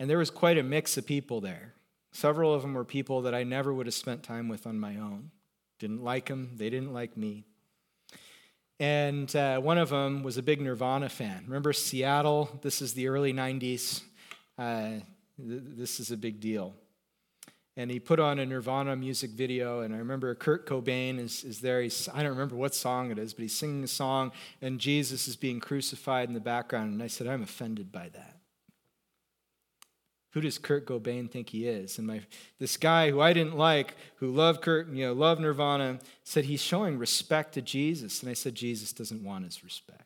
and 0.00 0.10
there 0.10 0.18
was 0.18 0.30
quite 0.30 0.58
a 0.58 0.64
mix 0.64 0.98
of 0.98 1.06
people 1.06 1.40
there. 1.40 1.74
Several 2.12 2.52
of 2.52 2.62
them 2.62 2.74
were 2.74 2.84
people 2.84 3.22
that 3.22 3.34
I 3.36 3.44
never 3.44 3.72
would 3.72 3.86
have 3.86 3.94
spent 3.94 4.24
time 4.24 4.48
with 4.48 4.66
on 4.66 4.80
my 4.80 4.96
own. 4.96 5.30
Didn't 5.78 6.02
like 6.02 6.26
them, 6.26 6.50
they 6.56 6.68
didn't 6.68 6.92
like 6.92 7.16
me. 7.16 7.44
And 8.80 9.34
uh, 9.36 9.60
one 9.60 9.78
of 9.78 9.90
them 9.90 10.24
was 10.24 10.38
a 10.38 10.42
big 10.42 10.60
Nirvana 10.60 11.08
fan. 11.08 11.44
Remember 11.46 11.72
Seattle? 11.72 12.50
This 12.62 12.82
is 12.82 12.94
the 12.94 13.06
early 13.06 13.32
90s. 13.32 14.02
Uh, 14.58 14.88
th- 15.38 15.62
this 15.76 16.00
is 16.00 16.10
a 16.10 16.16
big 16.16 16.40
deal. 16.40 16.74
And 17.78 17.90
he 17.90 18.00
put 18.00 18.18
on 18.18 18.38
a 18.38 18.46
Nirvana 18.46 18.96
music 18.96 19.32
video, 19.32 19.80
and 19.80 19.94
I 19.94 19.98
remember 19.98 20.34
Kurt 20.34 20.66
Cobain 20.66 21.18
is, 21.18 21.44
is 21.44 21.60
there. 21.60 21.82
He's, 21.82 22.08
I 22.14 22.22
don't 22.22 22.32
remember 22.32 22.56
what 22.56 22.74
song 22.74 23.10
it 23.10 23.18
is, 23.18 23.34
but 23.34 23.42
he's 23.42 23.54
singing 23.54 23.84
a 23.84 23.88
song, 23.88 24.32
and 24.62 24.80
Jesus 24.80 25.28
is 25.28 25.36
being 25.36 25.60
crucified 25.60 26.28
in 26.28 26.34
the 26.34 26.40
background. 26.40 26.94
And 26.94 27.02
I 27.02 27.06
said, 27.06 27.26
I'm 27.26 27.42
offended 27.42 27.92
by 27.92 28.08
that. 28.14 28.36
Who 30.36 30.42
does 30.42 30.58
Kurt 30.58 30.86
Cobain 30.86 31.30
think 31.30 31.50
he 31.50 31.66
is? 31.66 31.96
And 31.96 32.06
my 32.06 32.20
this 32.58 32.76
guy 32.76 33.10
who 33.10 33.22
I 33.22 33.32
didn't 33.32 33.56
like, 33.56 33.94
who 34.16 34.30
loved 34.30 34.60
Kurt, 34.60 34.88
you 34.88 35.06
know, 35.06 35.12
loved 35.14 35.40
Nirvana, 35.40 35.98
said 36.24 36.44
he's 36.44 36.60
showing 36.62 36.98
respect 36.98 37.54
to 37.54 37.62
Jesus. 37.62 38.20
And 38.20 38.30
I 38.30 38.34
said, 38.34 38.54
Jesus 38.54 38.92
doesn't 38.92 39.24
want 39.24 39.44
his 39.44 39.64
respect. 39.64 40.05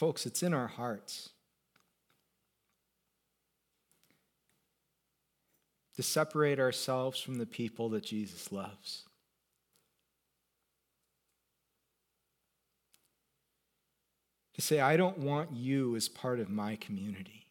Folks, 0.00 0.24
it's 0.24 0.42
in 0.42 0.54
our 0.54 0.66
hearts. 0.66 1.28
to 5.96 6.02
separate 6.02 6.58
ourselves 6.58 7.20
from 7.20 7.36
the 7.36 7.44
people 7.44 7.90
that 7.90 8.02
Jesus 8.02 8.50
loves. 8.50 9.04
To 14.54 14.62
say, 14.62 14.80
I 14.80 14.96
don't 14.96 15.18
want 15.18 15.52
you 15.52 15.94
as 15.96 16.08
part 16.08 16.40
of 16.40 16.48
my 16.48 16.76
community. 16.76 17.44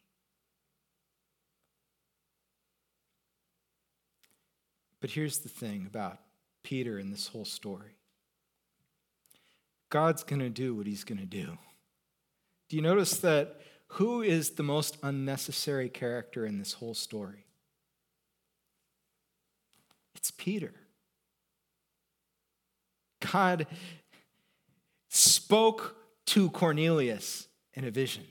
But 5.00 5.10
here's 5.10 5.38
the 5.38 5.48
thing 5.48 5.86
about 5.86 6.18
Peter 6.64 6.98
and 6.98 7.12
this 7.12 7.28
whole 7.28 7.44
story 7.44 7.92
God's 9.90 10.24
going 10.24 10.40
to 10.40 10.50
do 10.50 10.74
what 10.74 10.88
he's 10.88 11.04
going 11.04 11.20
to 11.20 11.24
do. 11.24 11.56
Do 12.70 12.76
you 12.76 12.82
notice 12.82 13.18
that 13.18 13.60
who 13.94 14.22
is 14.22 14.50
the 14.50 14.62
most 14.62 14.96
unnecessary 15.02 15.88
character 15.88 16.46
in 16.46 16.60
this 16.60 16.74
whole 16.74 16.94
story? 16.94 17.44
It's 20.14 20.30
Peter. 20.30 20.72
God 23.32 23.66
spoke 25.08 25.96
to 26.26 26.48
Cornelius 26.50 27.48
in 27.74 27.84
a 27.84 27.90
vision. 27.90 28.24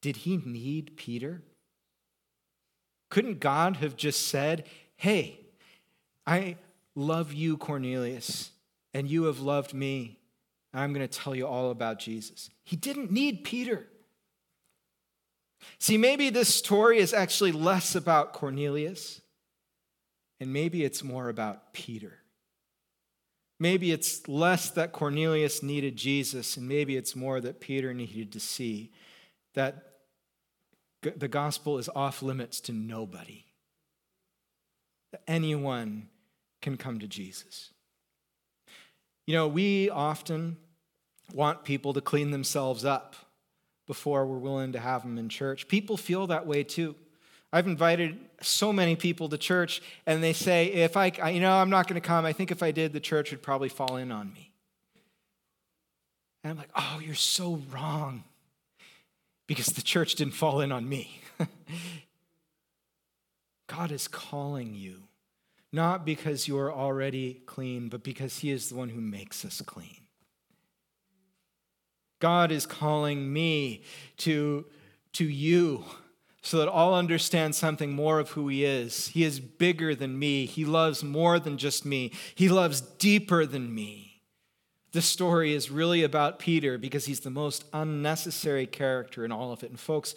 Did 0.00 0.16
he 0.16 0.38
need 0.38 0.96
Peter? 0.96 1.42
Couldn't 3.10 3.40
God 3.40 3.76
have 3.76 3.94
just 3.94 4.28
said, 4.28 4.64
Hey, 4.96 5.40
I 6.26 6.56
love 6.94 7.34
you, 7.34 7.58
Cornelius, 7.58 8.52
and 8.94 9.06
you 9.10 9.24
have 9.24 9.40
loved 9.40 9.74
me. 9.74 10.19
I'm 10.72 10.92
going 10.92 11.06
to 11.06 11.18
tell 11.18 11.34
you 11.34 11.46
all 11.46 11.70
about 11.70 11.98
Jesus. 11.98 12.50
He 12.62 12.76
didn't 12.76 13.10
need 13.10 13.44
Peter. 13.44 13.86
See, 15.78 15.98
maybe 15.98 16.30
this 16.30 16.54
story 16.54 16.98
is 16.98 17.12
actually 17.12 17.52
less 17.52 17.94
about 17.94 18.32
Cornelius 18.32 19.20
and 20.40 20.52
maybe 20.52 20.84
it's 20.84 21.04
more 21.04 21.28
about 21.28 21.74
Peter. 21.74 22.18
Maybe 23.58 23.92
it's 23.92 24.26
less 24.26 24.70
that 24.70 24.92
Cornelius 24.92 25.62
needed 25.62 25.96
Jesus, 25.96 26.56
and 26.56 26.66
maybe 26.66 26.96
it's 26.96 27.14
more 27.14 27.42
that 27.42 27.60
Peter 27.60 27.92
needed 27.92 28.32
to 28.32 28.40
see 28.40 28.90
that 29.52 29.84
the 31.02 31.28
gospel 31.28 31.76
is 31.76 31.90
off 31.94 32.22
limits 32.22 32.60
to 32.62 32.72
nobody. 32.72 33.44
That 35.12 35.22
anyone 35.28 36.08
can 36.62 36.78
come 36.78 36.98
to 37.00 37.06
Jesus. 37.06 37.70
You 39.30 39.36
know, 39.36 39.46
we 39.46 39.88
often 39.90 40.56
want 41.32 41.62
people 41.62 41.92
to 41.92 42.00
clean 42.00 42.32
themselves 42.32 42.84
up 42.84 43.14
before 43.86 44.26
we're 44.26 44.38
willing 44.38 44.72
to 44.72 44.80
have 44.80 45.02
them 45.02 45.18
in 45.18 45.28
church. 45.28 45.68
People 45.68 45.96
feel 45.96 46.26
that 46.26 46.48
way 46.48 46.64
too. 46.64 46.96
I've 47.52 47.68
invited 47.68 48.18
so 48.42 48.72
many 48.72 48.96
people 48.96 49.28
to 49.28 49.38
church, 49.38 49.82
and 50.04 50.20
they 50.20 50.32
say, 50.32 50.66
if 50.66 50.96
I, 50.96 51.12
you 51.30 51.38
know, 51.38 51.52
I'm 51.52 51.70
not 51.70 51.86
going 51.86 51.94
to 51.94 52.04
come. 52.04 52.24
I 52.24 52.32
think 52.32 52.50
if 52.50 52.60
I 52.60 52.72
did, 52.72 52.92
the 52.92 52.98
church 52.98 53.30
would 53.30 53.40
probably 53.40 53.68
fall 53.68 53.98
in 53.98 54.10
on 54.10 54.32
me. 54.32 54.50
And 56.42 56.50
I'm 56.50 56.58
like, 56.58 56.70
oh, 56.74 57.00
you're 57.00 57.14
so 57.14 57.62
wrong. 57.72 58.24
Because 59.46 59.66
the 59.66 59.82
church 59.82 60.16
didn't 60.16 60.34
fall 60.34 60.60
in 60.60 60.72
on 60.72 60.88
me. 60.88 61.20
God 63.68 63.92
is 63.92 64.08
calling 64.08 64.74
you, 64.74 65.04
not 65.72 66.04
because 66.04 66.48
you 66.48 66.58
are 66.58 66.72
already 66.72 67.42
clean, 67.46 67.88
but 67.88 68.02
because 68.02 68.38
He 68.38 68.50
is 68.50 68.68
the 68.68 68.74
one 68.74 68.88
who 68.88 69.00
makes 69.00 69.44
us 69.44 69.60
clean. 69.60 69.96
God 72.18 72.52
is 72.52 72.66
calling 72.66 73.32
me 73.32 73.82
to, 74.18 74.66
to 75.14 75.24
you 75.24 75.84
so 76.42 76.58
that 76.58 76.68
all 76.68 76.94
understand 76.94 77.54
something 77.54 77.92
more 77.92 78.18
of 78.18 78.30
who 78.30 78.48
He 78.48 78.64
is. 78.64 79.08
He 79.08 79.24
is 79.24 79.40
bigger 79.40 79.94
than 79.94 80.18
me, 80.18 80.46
He 80.46 80.64
loves 80.64 81.02
more 81.04 81.38
than 81.38 81.56
just 81.56 81.84
me, 81.84 82.12
He 82.34 82.48
loves 82.48 82.80
deeper 82.80 83.46
than 83.46 83.74
me. 83.74 84.10
This 84.92 85.06
story 85.06 85.54
is 85.54 85.70
really 85.70 86.02
about 86.02 86.40
Peter 86.40 86.76
because 86.76 87.06
he's 87.06 87.20
the 87.20 87.30
most 87.30 87.64
unnecessary 87.72 88.66
character 88.66 89.24
in 89.24 89.30
all 89.30 89.52
of 89.52 89.62
it. 89.62 89.70
And, 89.70 89.78
folks, 89.78 90.14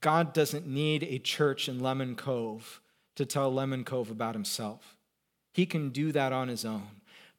God 0.00 0.32
doesn't 0.32 0.66
need 0.66 1.02
a 1.02 1.18
church 1.18 1.68
in 1.68 1.80
Lemon 1.80 2.16
Cove 2.16 2.80
to 3.16 3.26
tell 3.26 3.52
Lemon 3.52 3.84
Cove 3.84 4.10
about 4.10 4.34
himself. 4.34 4.93
He 5.54 5.66
can 5.66 5.90
do 5.90 6.10
that 6.10 6.32
on 6.32 6.48
his 6.48 6.64
own 6.64 6.88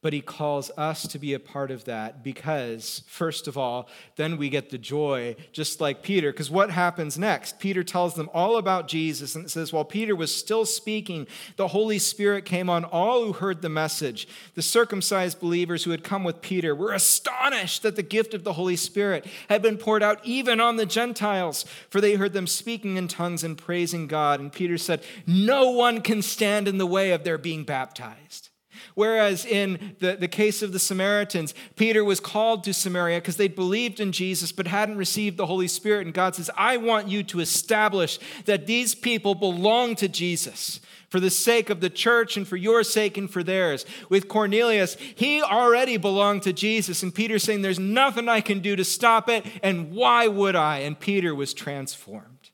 but 0.02 0.12
he 0.12 0.20
calls 0.20 0.70
us 0.76 1.06
to 1.08 1.18
be 1.18 1.34
a 1.34 1.40
part 1.40 1.70
of 1.70 1.84
that 1.84 2.22
because, 2.22 3.02
first 3.06 3.48
of 3.48 3.56
all, 3.56 3.88
then 4.16 4.36
we 4.36 4.48
get 4.48 4.70
the 4.70 4.78
joy, 4.78 5.34
just 5.52 5.80
like 5.80 6.02
Peter. 6.02 6.30
Because 6.30 6.50
what 6.50 6.70
happens 6.70 7.18
next? 7.18 7.58
Peter 7.58 7.82
tells 7.82 8.14
them 8.14 8.30
all 8.32 8.56
about 8.56 8.88
Jesus, 8.88 9.34
and 9.34 9.46
it 9.46 9.48
says, 9.48 9.72
While 9.72 9.84
Peter 9.84 10.14
was 10.14 10.32
still 10.32 10.64
speaking, 10.64 11.26
the 11.56 11.68
Holy 11.68 11.98
Spirit 11.98 12.44
came 12.44 12.68
on 12.68 12.84
all 12.84 13.24
who 13.24 13.32
heard 13.32 13.62
the 13.62 13.68
message. 13.68 14.28
The 14.54 14.62
circumcised 14.62 15.40
believers 15.40 15.84
who 15.84 15.90
had 15.90 16.04
come 16.04 16.24
with 16.24 16.42
Peter 16.42 16.74
were 16.74 16.92
astonished 16.92 17.82
that 17.82 17.96
the 17.96 18.02
gift 18.02 18.34
of 18.34 18.44
the 18.44 18.52
Holy 18.52 18.76
Spirit 18.76 19.26
had 19.48 19.62
been 19.62 19.78
poured 19.78 20.02
out 20.02 20.20
even 20.24 20.60
on 20.60 20.76
the 20.76 20.86
Gentiles, 20.86 21.64
for 21.88 22.00
they 22.00 22.14
heard 22.14 22.32
them 22.32 22.46
speaking 22.46 22.96
in 22.96 23.08
tongues 23.08 23.42
and 23.42 23.58
praising 23.58 24.06
God. 24.06 24.40
And 24.40 24.52
Peter 24.52 24.78
said, 24.78 25.02
No 25.26 25.70
one 25.70 26.02
can 26.02 26.22
stand 26.22 26.68
in 26.68 26.78
the 26.78 26.86
way 26.86 27.12
of 27.12 27.24
their 27.24 27.38
being 27.38 27.64
baptized. 27.64 28.45
Whereas 28.94 29.44
in 29.44 29.96
the, 30.00 30.16
the 30.16 30.28
case 30.28 30.62
of 30.62 30.72
the 30.72 30.78
Samaritans, 30.78 31.54
Peter 31.76 32.04
was 32.04 32.20
called 32.20 32.64
to 32.64 32.74
Samaria 32.74 33.20
because 33.20 33.36
they'd 33.36 33.54
believed 33.54 34.00
in 34.00 34.12
Jesus 34.12 34.52
but 34.52 34.66
hadn't 34.66 34.96
received 34.96 35.36
the 35.36 35.46
Holy 35.46 35.68
Spirit. 35.68 36.06
And 36.06 36.14
God 36.14 36.34
says, 36.34 36.50
I 36.56 36.76
want 36.76 37.08
you 37.08 37.22
to 37.24 37.40
establish 37.40 38.18
that 38.44 38.66
these 38.66 38.94
people 38.94 39.34
belong 39.34 39.94
to 39.96 40.08
Jesus 40.08 40.80
for 41.08 41.20
the 41.20 41.30
sake 41.30 41.70
of 41.70 41.80
the 41.80 41.90
church 41.90 42.36
and 42.36 42.46
for 42.46 42.56
your 42.56 42.82
sake 42.82 43.16
and 43.16 43.30
for 43.30 43.42
theirs. 43.42 43.86
With 44.08 44.28
Cornelius, 44.28 44.96
he 45.14 45.42
already 45.42 45.96
belonged 45.96 46.42
to 46.42 46.52
Jesus. 46.52 47.02
And 47.02 47.14
Peter 47.14 47.38
saying, 47.38 47.62
There's 47.62 47.78
nothing 47.78 48.28
I 48.28 48.40
can 48.40 48.60
do 48.60 48.76
to 48.76 48.84
stop 48.84 49.28
it. 49.28 49.46
And 49.62 49.92
why 49.92 50.28
would 50.28 50.56
I? 50.56 50.78
And 50.78 50.98
Peter 50.98 51.34
was 51.34 51.54
transformed 51.54 52.50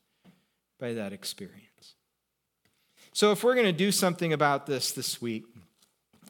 by 0.78 0.92
that 0.92 1.12
experience. 1.12 1.62
So, 3.12 3.30
if 3.30 3.44
we're 3.44 3.54
going 3.54 3.66
to 3.66 3.72
do 3.72 3.92
something 3.92 4.32
about 4.32 4.66
this 4.66 4.92
this 4.92 5.20
week, 5.20 5.44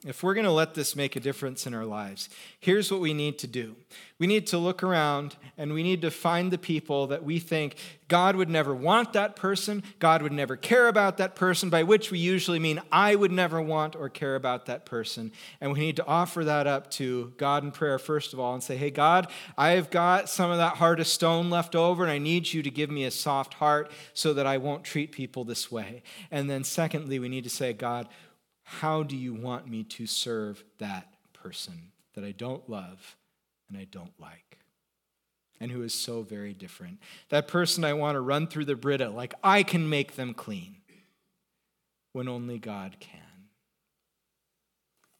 if 0.04 0.22
we're 0.22 0.34
going 0.34 0.46
to 0.46 0.52
let 0.52 0.74
this 0.74 0.96
make 0.96 1.14
a 1.14 1.20
difference 1.20 1.64
in 1.66 1.74
our 1.74 1.84
lives, 1.84 2.28
here's 2.58 2.90
what 2.90 3.00
we 3.00 3.14
need 3.14 3.38
to 3.38 3.46
do. 3.46 3.76
We 4.18 4.26
need 4.26 4.48
to 4.48 4.58
look 4.58 4.82
around 4.82 5.36
and 5.56 5.72
we 5.72 5.84
need 5.84 6.02
to 6.02 6.10
find 6.10 6.50
the 6.50 6.58
people 6.58 7.06
that 7.08 7.22
we 7.22 7.38
think 7.38 7.76
God 8.08 8.36
would 8.36 8.50
never 8.50 8.74
want 8.74 9.12
that 9.12 9.36
person, 9.36 9.82
God 9.98 10.22
would 10.22 10.32
never 10.32 10.56
care 10.56 10.88
about 10.88 11.16
that 11.16 11.34
person, 11.34 11.70
by 11.70 11.82
which 11.84 12.10
we 12.10 12.18
usually 12.18 12.58
mean 12.58 12.82
I 12.90 13.14
would 13.14 13.32
never 13.32 13.62
want 13.62 13.96
or 13.96 14.08
care 14.08 14.34
about 14.34 14.66
that 14.66 14.84
person. 14.84 15.32
And 15.60 15.72
we 15.72 15.78
need 15.78 15.96
to 15.96 16.06
offer 16.06 16.44
that 16.44 16.66
up 16.66 16.90
to 16.92 17.32
God 17.36 17.64
in 17.64 17.70
prayer, 17.70 17.98
first 17.98 18.32
of 18.32 18.40
all, 18.40 18.54
and 18.54 18.62
say, 18.62 18.76
Hey, 18.76 18.90
God, 18.90 19.28
I've 19.56 19.90
got 19.90 20.28
some 20.28 20.50
of 20.50 20.58
that 20.58 20.76
heart 20.76 21.00
of 21.00 21.06
stone 21.06 21.48
left 21.48 21.74
over, 21.74 22.02
and 22.02 22.12
I 22.12 22.18
need 22.18 22.52
you 22.52 22.62
to 22.62 22.70
give 22.70 22.90
me 22.90 23.04
a 23.04 23.10
soft 23.10 23.54
heart 23.54 23.90
so 24.14 24.34
that 24.34 24.46
I 24.46 24.58
won't 24.58 24.84
treat 24.84 25.12
people 25.12 25.44
this 25.44 25.70
way. 25.70 26.02
And 26.30 26.50
then, 26.50 26.64
secondly, 26.64 27.18
we 27.18 27.28
need 27.28 27.44
to 27.44 27.50
say, 27.50 27.72
God, 27.72 28.08
how 28.80 29.02
do 29.02 29.16
you 29.16 29.34
want 29.34 29.68
me 29.68 29.84
to 29.84 30.06
serve 30.06 30.64
that 30.78 31.12
person 31.32 31.92
that 32.14 32.24
I 32.24 32.32
don't 32.32 32.68
love 32.68 33.16
and 33.68 33.76
I 33.76 33.84
don't 33.90 34.12
like? 34.18 34.58
And 35.60 35.70
who 35.70 35.82
is 35.82 35.94
so 35.94 36.22
very 36.22 36.54
different. 36.54 36.98
That 37.28 37.48
person 37.48 37.84
I 37.84 37.92
want 37.92 38.16
to 38.16 38.20
run 38.20 38.46
through 38.46 38.64
the 38.64 38.74
Brita 38.74 39.10
like 39.10 39.34
I 39.44 39.62
can 39.62 39.88
make 39.88 40.16
them 40.16 40.34
clean 40.34 40.76
when 42.12 42.28
only 42.28 42.58
God 42.58 42.96
can. 42.98 43.21